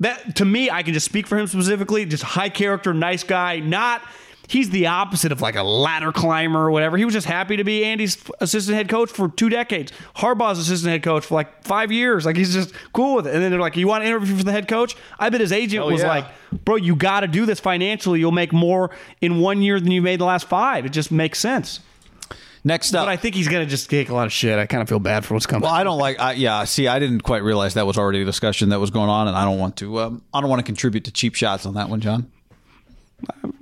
[0.00, 2.04] that to me, I can just speak for him specifically.
[2.04, 3.60] Just high character, nice guy.
[3.60, 4.02] Not
[4.50, 6.96] he's the opposite of like a ladder climber or whatever.
[6.96, 9.92] He was just happy to be Andy's assistant head coach for two decades.
[10.16, 12.26] Harbaugh's assistant head coach for like five years.
[12.26, 13.34] Like he's just cool with it.
[13.34, 15.52] And then they're like, "You want to interview for the head coach?" I bet his
[15.52, 16.08] agent was yeah.
[16.08, 16.26] like,
[16.64, 18.18] "Bro, you got to do this financially.
[18.18, 20.84] You'll make more in one year than you made the last five.
[20.84, 21.78] It just makes sense."
[22.62, 24.58] Next up, But I think he's gonna just take a lot of shit.
[24.58, 25.62] I kind of feel bad for what's coming.
[25.62, 26.20] Well, I don't like.
[26.20, 29.08] I, yeah, see, I didn't quite realize that was already a discussion that was going
[29.08, 29.98] on, and I don't want to.
[30.00, 32.30] Um, I don't want to contribute to cheap shots on that one, John.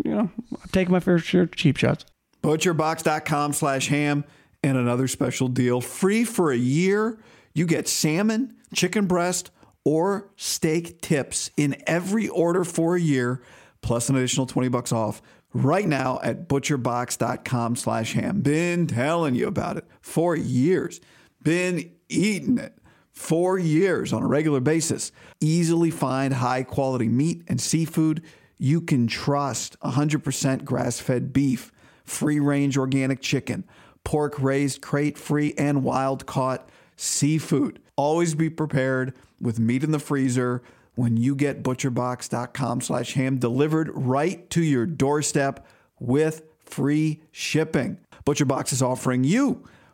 [0.04, 2.04] You know, I'm taking my fair share of cheap shots.
[2.42, 4.24] Butcherbox.com slash ham
[4.62, 5.80] and another special deal.
[5.80, 7.18] Free for a year.
[7.54, 9.50] You get salmon, chicken breast,
[9.84, 13.42] or steak tips in every order for a year,
[13.80, 18.40] plus an additional 20 bucks off right now at butcherbox.com slash ham.
[18.40, 21.00] Been telling you about it for years.
[21.42, 22.74] Been eating it
[23.12, 25.10] for years on a regular basis.
[25.40, 28.22] Easily find high quality meat and seafood
[28.58, 31.72] you can trust 100% grass fed beef,
[32.04, 33.64] free range organic chicken,
[34.04, 37.80] pork raised crate free and wild caught seafood.
[37.96, 40.62] Always be prepared with meat in the freezer
[40.94, 45.64] when you get butcherbox.com slash ham delivered right to your doorstep
[46.00, 47.98] with free shipping.
[48.26, 49.64] ButcherBox is offering you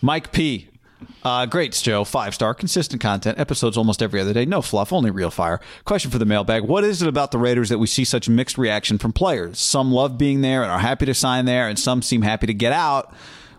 [0.00, 0.68] Mike P.
[1.22, 5.10] Uh, great show, five star, consistent content, episodes almost every other day, no fluff, only
[5.10, 5.60] real fire.
[5.84, 8.56] Question for the mailbag What is it about the Raiders that we see such mixed
[8.56, 9.58] reaction from players?
[9.58, 12.54] Some love being there and are happy to sign there, and some seem happy to
[12.54, 13.12] get out.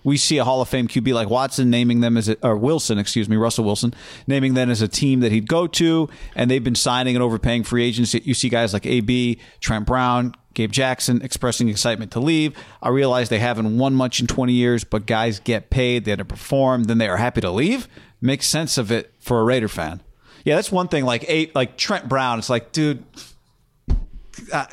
[0.08, 2.98] We see a Hall of Fame QB like Watson naming them as a, or Wilson,
[2.98, 3.94] excuse me, Russell Wilson,
[4.26, 7.66] naming them as a team that he'd go to, and they've been signing and overpaying
[7.66, 8.14] free agents.
[8.14, 12.56] You see guys like AB, Trent Brown, Gabe Jackson expressing excitement to leave.
[12.82, 16.20] I realize they haven't won much in 20 years, but guys get paid, they had
[16.20, 17.90] to perform, then they are happy to leave.
[18.22, 20.02] Makes sense of it for a Raider fan.
[20.46, 21.04] Yeah, that's one thing.
[21.04, 23.04] Like eight, like Trent Brown, it's like, dude,
[24.54, 24.68] uh,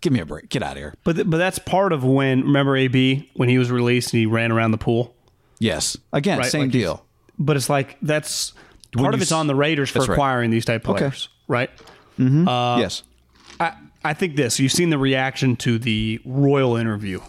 [0.00, 0.48] give me a break.
[0.48, 0.94] Get out of here.
[1.04, 4.26] But th- but that's part of when remember AB when he was released and he
[4.26, 5.14] ran around the pool.
[5.58, 7.04] Yes, again, Right, same like deal.
[7.38, 8.52] But it's like that's
[8.94, 10.14] When part of it's s- on the Raiders for That's right.
[10.14, 10.98] acquiring these type Okay.
[10.98, 11.70] players, right?
[12.18, 12.46] Mm-hmm.
[12.48, 13.02] Uh, yes,
[13.60, 13.72] I
[14.04, 14.58] I think this.
[14.60, 17.20] You've seen the reaction to the Royal interview.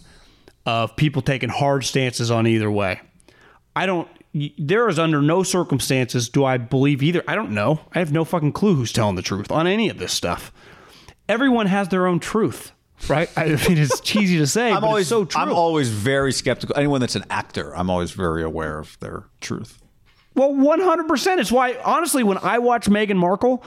[0.65, 2.99] of people taking hard stances on either way.
[3.75, 4.07] I don't.
[4.59, 7.23] There is under no circumstances do I believe either.
[7.27, 7.79] I don't know.
[7.93, 10.51] I have no fucking clue who's telling the truth on any of this stuff.
[11.29, 12.73] Everyone has their own truth,
[13.07, 13.29] right?
[13.37, 15.41] I mean, it's cheesy to say, I'm but always it's so true.
[15.41, 16.75] I'm always very skeptical.
[16.75, 19.81] Anyone that's an actor, I'm always very aware of their truth.
[20.35, 21.37] Well, 100%.
[21.39, 23.63] It's why, honestly, when I watch Meghan Markle,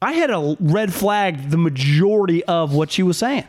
[0.00, 3.44] I had a red flag the majority of what she was saying.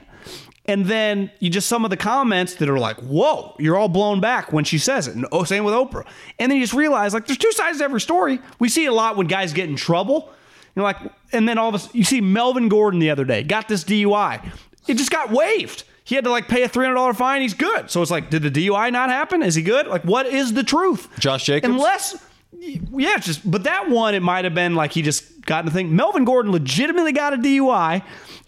[0.65, 4.22] And then you just some of the comments that are like, whoa, you're all blown
[4.22, 5.15] back when she says it.
[5.15, 6.06] And oh, same with Oprah.
[6.38, 8.39] And then you just realize like there's two sides to every story.
[8.60, 10.32] We see a lot when guys get in trouble.
[10.75, 10.97] You're like,
[11.32, 13.84] and then all of a sudden you see Melvin Gordon the other day got this
[13.84, 14.45] DUI.
[14.88, 15.84] It just got waived.
[16.03, 17.41] He had to like pay a $300 fine.
[17.41, 17.91] He's good.
[17.91, 19.43] So it's like, did the DUI not happen?
[19.43, 19.88] Is he good?
[19.88, 21.08] Like, what is the truth?
[21.19, 21.71] Josh Jacobs?
[21.71, 25.60] Unless yeah, it's just but that one it might have been like he just got
[25.60, 25.95] in the thing.
[25.95, 28.03] Melvin Gordon legitimately got a DUI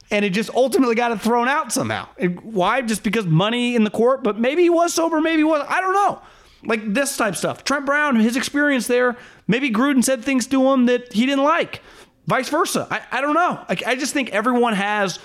[0.10, 2.08] and it just ultimately got it thrown out somehow.
[2.18, 2.82] And why?
[2.82, 5.66] Just because money in the court, but maybe he was sober, maybe he was.
[5.68, 6.22] I don't know.
[6.64, 7.64] Like this type stuff.
[7.64, 11.82] Trent Brown, his experience there, maybe Gruden said things to him that he didn't like.
[12.32, 12.88] Vice versa.
[12.90, 13.60] I, I don't know.
[13.68, 15.20] I, I just think everyone has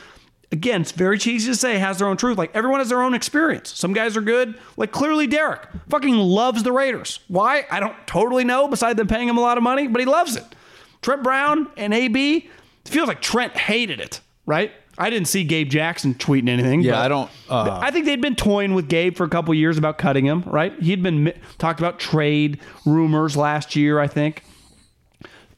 [0.51, 2.37] again, it's very cheesy to say has their own truth.
[2.37, 3.73] Like everyone has their own experience.
[3.73, 4.57] Some guys are good.
[4.77, 7.21] Like clearly Derek fucking loves the Raiders.
[7.29, 7.64] Why?
[7.71, 10.35] I don't totally know, Besides them paying him a lot of money, but he loves
[10.35, 10.42] it.
[11.01, 12.38] Trent Brown and AB,
[12.85, 14.73] it feels like Trent hated it, right?
[14.99, 16.81] I didn't see Gabe Jackson tweeting anything.
[16.81, 17.31] Yeah, I don't.
[17.49, 20.42] Uh, I think they'd been toying with Gabe for a couple years about cutting him,
[20.45, 20.73] right?
[20.83, 24.42] He'd been mi- talked about trade rumors last year, I think.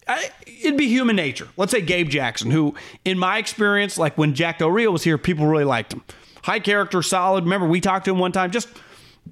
[0.09, 1.49] I, it'd be human nature.
[1.57, 5.18] Let's say Gabe Jackson, who, in my experience, like when Jack Del Rio was here,
[5.18, 6.03] people really liked him.
[6.42, 7.44] High character, solid.
[7.44, 8.68] Remember, we talked to him one time, just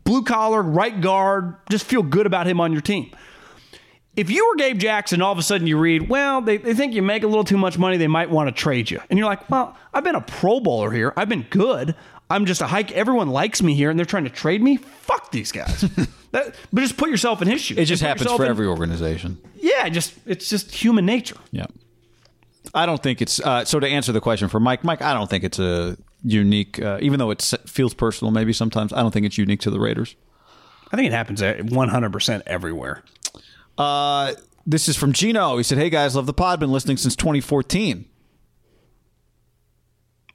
[0.05, 3.11] blue collar, right guard, just feel good about him on your team.
[4.17, 6.95] If you were Gabe Jackson, all of a sudden you read, well, they, they think
[6.95, 9.01] you make a little too much money, they might want to trade you.
[9.11, 11.13] And you're like, well, I've been a Pro Bowler here.
[11.17, 11.95] I've been good.
[12.29, 12.91] I'm just a hike.
[12.93, 14.79] Everyone likes me here, and they're trying to trade me.
[14.79, 15.81] Fuck these guys.
[16.33, 17.79] that, but just put yourself in his shoes.
[17.79, 19.39] it just Put happens for in- every organization.
[19.55, 21.37] Yeah, just it's just human nature.
[21.53, 21.67] Yeah.
[22.75, 23.79] I don't think it's uh, so.
[23.79, 26.83] To answer the question for Mike, Mike, I don't think it's a unique.
[26.83, 29.79] Uh, even though it feels personal, maybe sometimes I don't think it's unique to the
[29.79, 30.17] Raiders.
[30.93, 33.03] I think it happens 100% everywhere.
[33.79, 34.35] Uh,
[34.67, 35.57] this is from Gino.
[35.57, 36.59] He said, "Hey guys, love the pod.
[36.59, 38.05] Been listening since 2014.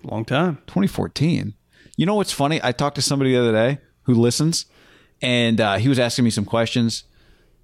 [0.03, 0.57] Long time.
[0.67, 1.53] 2014.
[1.97, 2.59] You know what's funny?
[2.63, 4.65] I talked to somebody the other day who listens,
[5.21, 7.03] and uh, he was asking me some questions.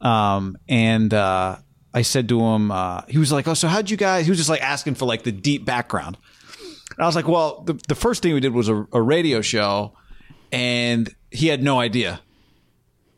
[0.02, 1.58] Um, and uh,
[1.94, 4.38] I said to him, uh, he was like, "Oh, so how'd you guys?" He was
[4.38, 6.18] just like asking for like the deep background.
[6.92, 9.42] And I was like, "Well, the the first thing we did was a, a radio
[9.42, 9.94] show,
[10.52, 12.22] and he had no idea."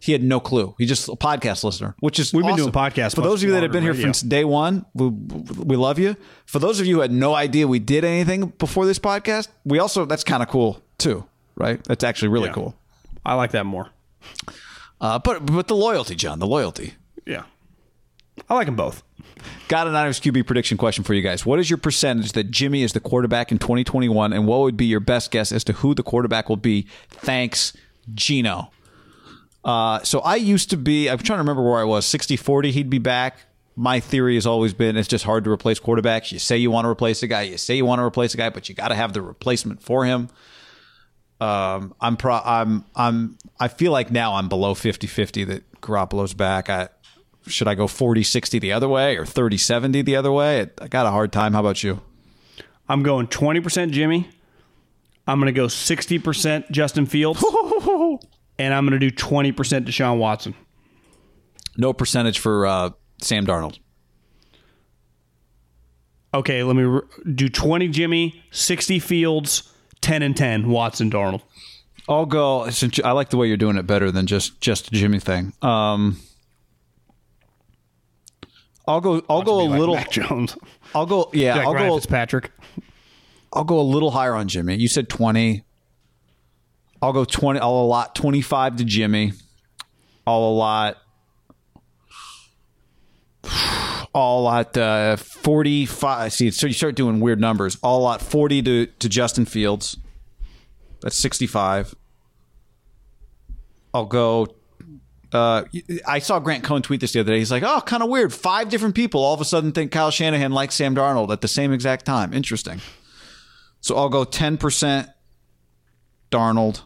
[0.02, 0.76] He had no clue.
[0.78, 3.54] He's just a podcast listener, which is We've been doing podcasts For those of you
[3.56, 4.06] that have been here radio.
[4.08, 6.16] since day one, we, we love you.
[6.46, 9.78] For those of you who had no idea we did anything before this podcast, we
[9.80, 11.84] also that's kind of cool too, right?
[11.84, 12.54] That's actually really Yeah.
[12.54, 12.76] cool.
[13.26, 13.90] I like that more.
[15.02, 16.94] Uh, but but the loyalty, John, the loyalty.
[17.26, 17.44] Yeah.
[18.50, 19.04] I like them both.
[19.68, 21.46] Got an Niners QB prediction question for you guys.
[21.46, 24.86] What is your percentage that Jimmy is the quarterback in 2021, and what would be
[24.86, 26.88] your best guess as to who the quarterback will be?
[27.10, 27.74] Thanks,
[28.14, 28.72] Gino.
[29.63, 32.72] Uh, so I used to be, I'm trying to remember where I was, 60 40,
[32.72, 33.38] he'd be back.
[33.76, 36.32] My theory has always been it's just hard to replace quarterbacks.
[36.32, 38.38] You say you want to replace a guy, you say you want to replace a
[38.38, 40.30] guy, but you got to have the replacement for him.
[41.39, 46.34] Um, I'm pro, I'm, I'm, I feel like now I'm below 50 50 that Garoppolo's
[46.34, 46.69] back.
[46.69, 46.89] I,
[47.48, 50.69] should I go 40 60 the other way or 30 70 the other way?
[50.82, 51.54] I got a hard time.
[51.54, 52.02] How about you?
[52.89, 54.30] I'm going 20% Jimmy.
[55.28, 57.43] I'm going to go 60% Justin Fields.
[58.60, 59.54] and I'm going to do 20%
[59.86, 60.54] Deshaun Watson.
[61.78, 62.89] No percentage for uh,
[63.22, 63.80] Sam Darnold.
[66.34, 67.02] Okay, let me re-
[67.34, 71.41] do 20 Jimmy, 60 Fields, 10 and 10 Watson Darnold.
[72.08, 72.69] I'll go.
[72.69, 75.54] Since I like the way you're doing it better than just just Jimmy thing.
[75.62, 76.17] Um,
[78.88, 79.22] I'll go.
[79.30, 79.93] I'll go a like little.
[79.95, 80.58] Mac Jones.
[80.95, 81.30] I'll go.
[81.34, 81.95] Yeah, Like I'll Ryan go.
[81.98, 82.52] Fitzpatrick.
[83.54, 84.76] I'll go a little higher on Jimmy.
[84.78, 85.63] You said twenty.
[87.02, 87.60] I'll go twenty.
[87.60, 89.34] I'll allot twenty five to Jimmy.
[90.28, 90.98] I'll allot.
[94.13, 96.34] I'll allot uh, forty five.
[96.34, 97.78] See, so you start doing weird numbers.
[97.84, 99.98] I'll allot forty to to Justin Fields.
[101.02, 101.96] That's sixty five.
[103.94, 104.48] I'll go.
[105.32, 105.63] Uh,
[106.08, 107.38] I saw Grant Cohn tweet this the other day.
[107.38, 108.34] He's like, "Oh, kind of weird.
[108.34, 111.48] Five different people all of a sudden think Kyle Shanahan likes Sam Darnold at the
[111.48, 112.34] same exact time.
[112.34, 112.82] Interesting."
[113.80, 115.08] So I'll go ten percent
[116.32, 116.82] Darnold.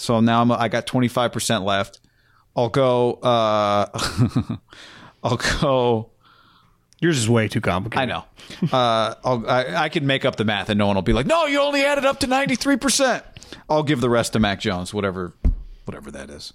[0.00, 2.00] So now I'm I got twenty five percent left.
[2.56, 3.14] I'll go.
[3.14, 3.86] Uh,
[5.22, 6.10] I'll go.
[7.00, 8.10] Yours is way too complicated.
[8.10, 8.24] I know.
[8.72, 11.26] Uh, I'll, I I could make up the math and no one will be like,
[11.26, 13.24] "No, you only added up to ninety three percent."
[13.68, 15.32] I'll give the rest to Mac Jones, whatever,
[15.84, 16.52] whatever that is.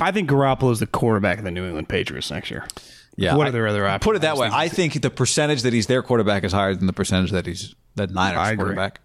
[0.00, 2.66] I think Garoppolo is the quarterback of the New England Patriots next year.
[3.16, 3.36] Yeah.
[3.36, 4.04] What I- are their other options?
[4.04, 4.48] Put it that way.
[4.48, 7.46] I I think the percentage that he's their quarterback is higher than the percentage that
[7.46, 9.00] he's that Niners I quarterback.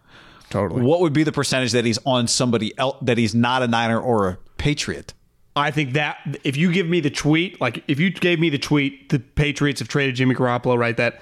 [0.49, 0.81] Totally.
[0.81, 3.99] What would be the percentage that he's on somebody else that he's not a Niner
[3.99, 5.13] or a Patriot?
[5.55, 8.59] I think that if you give me the tweet, like if you gave me the
[8.59, 10.95] tweet, the Patriots have traded Jimmy Garoppolo, right?
[10.95, 11.19] That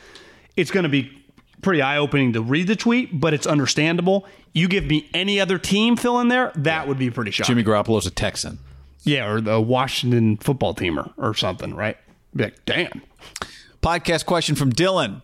[0.58, 1.12] it's going to be
[1.62, 4.28] pretty eye opening to read the tweet, but it's understandable.
[4.54, 7.56] You give me any other team fill in there, that would be pretty shocking.
[7.56, 8.60] Jimmy Garoppolo's a Texan.
[9.04, 11.98] yeah, or the Washington football teamer or something, right?
[12.36, 13.02] Be like, damn.
[13.82, 15.22] Podcast question from Dylan.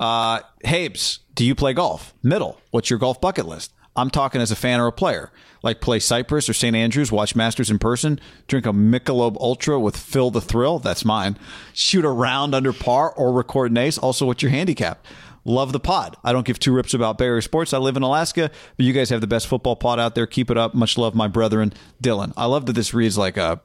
[0.00, 2.14] Uh, Habes, do you play golf?
[2.22, 2.60] Middle.
[2.70, 3.72] What's your golf bucket list?
[3.94, 5.30] I'm talking as a fan or a player.
[5.62, 6.74] Like play Cypress or St.
[6.74, 10.78] Andrews, watch Masters in person, drink a Michelob Ultra with Phil the Thrill.
[10.78, 11.38] That's mine.
[11.72, 13.98] Shoot a round under par or record an ace.
[13.98, 15.04] Also, what's your handicap?
[15.44, 16.16] Love the pod.
[16.24, 17.72] I don't give two rips about Area sports.
[17.72, 20.26] I live in Alaska, but you guys have the best football pod out there.
[20.26, 20.74] Keep it up.
[20.74, 21.72] Much love, my brethren.
[22.02, 22.32] Dylan.
[22.36, 23.60] I love that this reads like a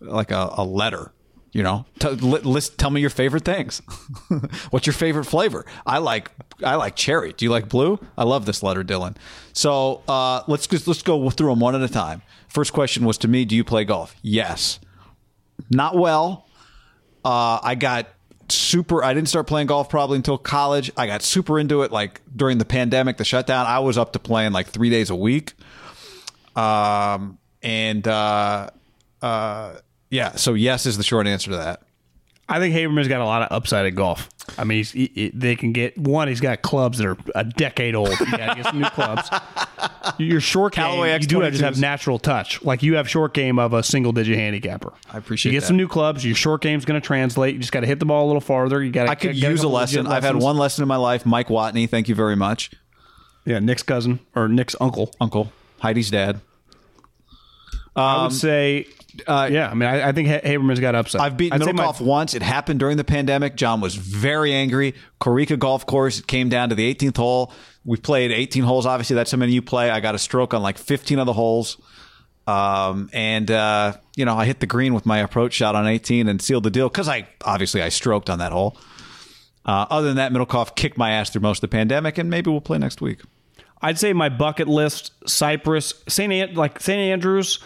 [0.00, 1.12] like a, a letter.
[1.52, 2.78] You know, T- li- list.
[2.78, 3.82] Tell me your favorite things.
[4.70, 5.66] What's your favorite flavor?
[5.84, 6.30] I like
[6.64, 7.32] I like cherry.
[7.32, 7.98] Do you like blue?
[8.16, 9.16] I love this letter, Dylan.
[9.52, 12.22] So uh, let's just let's go through them one at a time.
[12.48, 14.14] First question was to me: Do you play golf?
[14.22, 14.78] Yes.
[15.70, 16.46] Not well.
[17.24, 18.06] Uh, I got
[18.48, 19.02] super.
[19.02, 20.90] I didn't start playing golf probably until college.
[20.96, 23.66] I got super into it like during the pandemic, the shutdown.
[23.66, 25.54] I was up to playing like three days a week.
[26.56, 28.70] Um, and uh,
[29.22, 29.74] uh,
[30.10, 31.82] yeah, so yes is the short answer to that.
[32.48, 34.28] I think Haberman's got a lot of upside at golf.
[34.58, 36.26] I mean, he's, he, he- they can get one.
[36.26, 38.10] He's got clubs that are a decade old.
[38.18, 39.30] You got to get some new clubs.
[40.18, 42.60] Your short game, Callaway you do have just have natural touch.
[42.64, 44.92] Like you have short game of a single digit handicapper.
[45.12, 45.66] I appreciate You get that.
[45.68, 46.24] some new clubs.
[46.24, 47.54] Your short game's going to translate.
[47.54, 48.82] You just got to hit the ball a little farther.
[48.82, 49.04] You got.
[49.04, 50.08] To I could use a lesson.
[50.08, 51.24] I've had one lesson in my life.
[51.24, 52.72] Mike Watney, thank you very much.
[53.44, 55.12] Yeah, Nick's cousin or Nick's uncle.
[55.20, 56.40] Uncle Heidi's dad.
[57.94, 58.86] I would um, say.
[59.26, 61.20] Uh, yeah, I mean, I, I think Ha- Haberman's got upside.
[61.20, 62.34] I've beaten I'd say middle my- once.
[62.34, 63.56] It happened during the pandemic.
[63.56, 64.94] John was very angry.
[65.20, 66.18] Corica Golf Course.
[66.18, 67.52] It came down to the 18th hole.
[67.84, 68.86] We played 18 holes.
[68.86, 69.90] Obviously, that's how many you play.
[69.90, 71.80] I got a stroke on like 15 of the holes.
[72.46, 76.26] Um, and, uh, you know, I hit the green with my approach shot on 18
[76.28, 78.76] and sealed the deal because I obviously I stroked on that hole.
[79.64, 82.50] Uh, other than that, Middlekauff kicked my ass through most of the pandemic, and maybe
[82.50, 83.20] we'll play next week.
[83.82, 87.60] I'd say my bucket list: Cypress, Saint An- like Saint Andrews.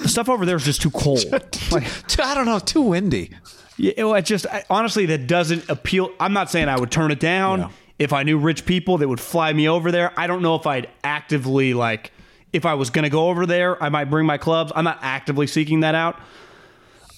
[0.00, 1.24] The stuff over there is just too cold.
[1.72, 1.84] like,
[2.18, 3.30] I don't know, too windy.
[3.76, 6.10] yeah, it, it just I, honestly that doesn't appeal.
[6.18, 7.68] I'm not saying I would turn it down Yeah.
[7.98, 10.12] if I knew rich people that would fly me over there.
[10.18, 12.10] I don't know if I'd actively like
[12.52, 13.82] if I was going to go over there.
[13.82, 14.72] I might bring my clubs.
[14.74, 16.18] I'm not actively seeking that out.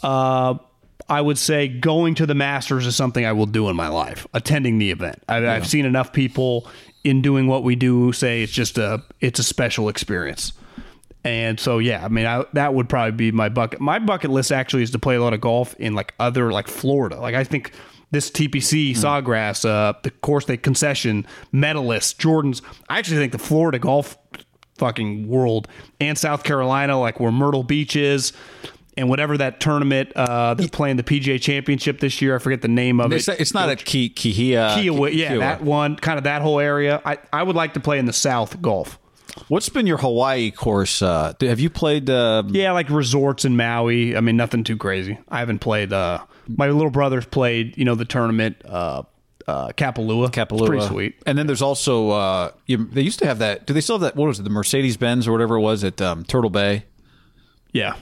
[0.03, 0.55] Uh,
[1.09, 4.27] I would say going to the Masters is something I will do in my life.
[4.33, 6.69] Attending the event, I've, I've seen enough people
[7.03, 10.53] in doing what we do say it's just a it's a special experience.
[11.25, 13.81] And so yeah, I mean I, that would probably be my bucket.
[13.81, 16.69] My bucket list actually is to play a lot of golf in like other like
[16.69, 17.19] Florida.
[17.19, 17.73] Like I think
[18.11, 22.63] this TPC Sawgrass, uh, the course they concession medalists, Jordans.
[22.89, 24.17] I actually think the Florida golf
[24.79, 25.69] fucking world
[26.01, 28.33] and South Carolina, like where Myrtle Beach is,
[28.97, 32.37] and whatever that tournament uh, they're playing the PGA Championship this year.
[32.37, 33.41] I forget the name of It's, it.
[33.41, 34.77] it's not a Ki, Kihia.
[34.77, 35.39] Kiawah, yeah, Kiawah.
[35.41, 37.01] that one, kind of that whole area.
[37.05, 38.99] I, I would like to play in the South golf.
[39.49, 41.03] What's been your Hawaii course?
[41.03, 42.09] Uh, have you played?
[42.09, 44.17] Uh, Yeah, like resorts in Maui.
[44.17, 45.19] I mean, nothing too crazy.
[45.29, 45.93] I haven't played.
[45.93, 47.77] Uh, my little brother's played.
[47.77, 48.57] You know, the tournament.
[48.65, 49.03] Uh,
[49.47, 50.31] uh, Kapalua.
[50.31, 50.61] Kapalua.
[50.61, 51.15] It's pretty sweet.
[51.27, 53.67] And then there's also uh, you, they used to have that.
[53.67, 54.17] Do they still have that?
[54.17, 54.45] What was it?
[54.45, 56.85] The Mercedes Benz or whatever it was at um, Turtle Bay.
[57.73, 57.97] Yeah,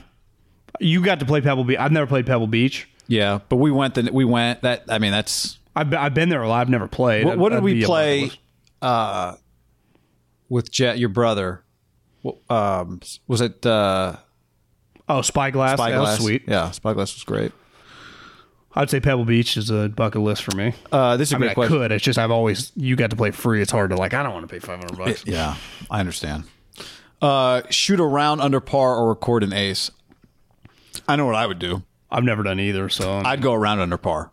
[0.79, 1.79] you got to play Pebble Beach.
[1.79, 2.87] I've never played Pebble Beach.
[3.07, 3.95] Yeah, but we went.
[3.95, 4.61] The, we went.
[4.61, 6.61] That I mean, that's I've been, I've been there a lot.
[6.61, 7.25] I've never played.
[7.25, 8.39] what, what did we be a bucket play
[8.81, 9.35] uh,
[10.49, 11.63] with Jet, your brother?
[12.49, 14.15] Um, was it uh,
[15.09, 15.73] Oh, Spyglass.
[15.79, 16.19] Spyglass?
[16.19, 16.43] sweet.
[16.47, 17.51] Yeah, Spyglass was great.
[18.75, 20.73] I'd say Pebble Beach is a bucket list for me.
[20.91, 21.91] Uh, this is a I mean, great I could.
[21.91, 23.61] It's just I've always you got to play free.
[23.61, 24.13] It's hard to like.
[24.13, 25.23] I don't want to pay five hundred bucks.
[25.27, 25.55] Yeah,
[25.91, 26.45] I understand.
[27.21, 29.91] Uh, shoot a round under par or record an ace.
[31.07, 31.83] I know what I would do.
[32.09, 34.31] I've never done either, so I'd go around under par.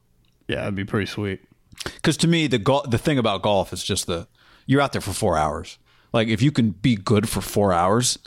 [0.48, 1.40] yeah, it'd be pretty sweet.
[1.84, 4.26] Because to me, the gol- the thing about golf is just the
[4.66, 5.78] you're out there for four hours.
[6.12, 8.18] Like if you can be good for four hours,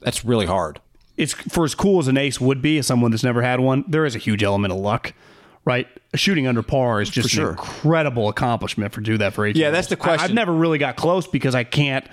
[0.00, 0.80] that's really hard.
[1.16, 3.84] it's for as cool as an ace would be as someone that's never had one
[3.88, 5.14] there is a huge element of luck
[5.64, 7.50] right shooting under par is just sure.
[7.50, 10.20] an incredible accomplishment for do that for 18 Yeah, that's the question.
[10.20, 12.06] I, have never really got close because i can't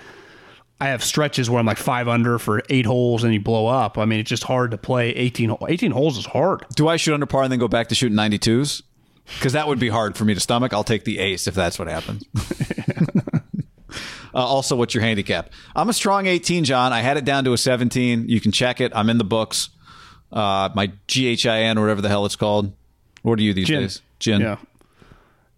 [0.80, 3.98] i have stretches where i'm like five under for eight holes and you blow up
[3.98, 7.14] i mean it's just hard to play 18 18 holes is hard Do I shoot
[7.14, 8.82] under par and then go back to shooting 92s?
[9.26, 10.74] Because that would be hard for me to stomach.
[10.74, 12.24] I'll take the ace if that's what happens.
[14.34, 15.52] Uh, also, what's your handicap?
[15.76, 16.92] I'm a strong 18, John.
[16.94, 18.28] I had it down to a 17.
[18.30, 18.92] You can check it.
[18.96, 19.70] I'm in the books.
[20.32, 22.74] Uh, my GHIN or whatever the hell it's called.
[23.22, 23.82] What are you these Gin.
[23.82, 24.02] days?
[24.20, 24.42] Gin.
[24.42, 24.58] Yeah.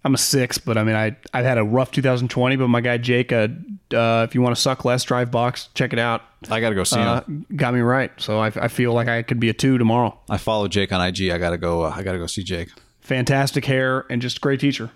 [0.03, 2.57] I'm a six, but I mean, I I've had a rough 2020.
[2.57, 3.47] But my guy Jake, uh,
[3.91, 6.21] uh, if you want to suck less, drive box, check it out.
[6.51, 7.47] I got to go see Uh, him.
[7.55, 8.11] got me right.
[8.17, 10.15] So I, I feel like I could be a two tomorrow.
[10.29, 11.31] I follow Jake on IG.
[11.31, 11.85] I got to go.
[11.85, 12.69] Uh, I got to go see Jake.
[13.01, 14.91] Fantastic hair and just great teacher.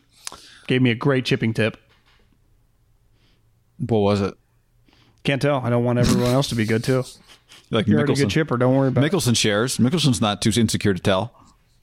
[0.68, 1.78] Gave me a great chipping tip.
[3.88, 4.36] What was it?
[5.24, 5.62] Can't tell.
[5.64, 7.04] I don't want everyone else to be good too.
[7.72, 8.32] Like You're already a good Mickelson.
[8.32, 8.58] chipper.
[8.58, 9.12] Don't worry about it.
[9.12, 9.78] Mickelson shares.
[9.78, 11.34] Mickelson's not too insecure to tell.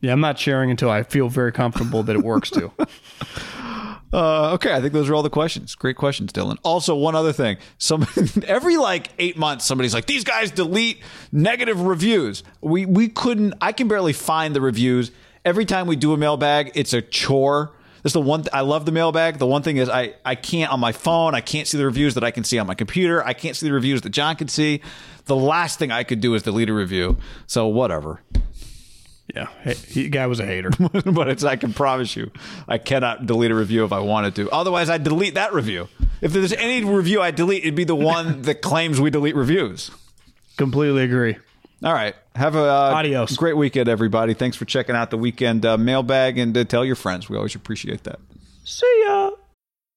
[0.01, 2.73] Yeah, I'm not sharing until I feel very comfortable that it works too.
[4.13, 5.75] Uh, okay, I think those are all the questions.
[5.75, 6.57] Great questions, Dylan.
[6.63, 8.07] Also, one other thing: some
[8.47, 11.01] every like eight months, somebody's like, "These guys delete
[11.33, 13.55] negative reviews." We we couldn't.
[13.61, 15.11] I can barely find the reviews.
[15.45, 17.73] Every time we do a mailbag, it's a chore.
[18.07, 18.43] That's the one.
[18.43, 19.39] Th- I love the mailbag.
[19.39, 21.35] The one thing is, I I can't on my phone.
[21.35, 23.21] I can't see the reviews that I can see on my computer.
[23.27, 24.81] I can't see the reviews that John can see.
[25.25, 27.17] The last thing I could do is delete a review.
[27.49, 28.21] So whatever.
[29.35, 30.71] yeah, hey, he, guy was a hater.
[30.79, 32.31] but it's I can promise you,
[32.69, 34.49] I cannot delete a review if I wanted to.
[34.53, 35.89] Otherwise, I'd delete that review.
[36.21, 39.91] If there's any review I delete, it'd be the one that claims we delete reviews.
[40.57, 41.39] Completely agree.
[41.85, 43.37] All right, have a uh, Adios.
[43.37, 44.33] great weekend, everybody.
[44.33, 47.29] Thanks for checking out the weekend uh, mailbag and uh, tell your friends.
[47.29, 48.19] We always appreciate that.
[48.65, 49.33] See ya.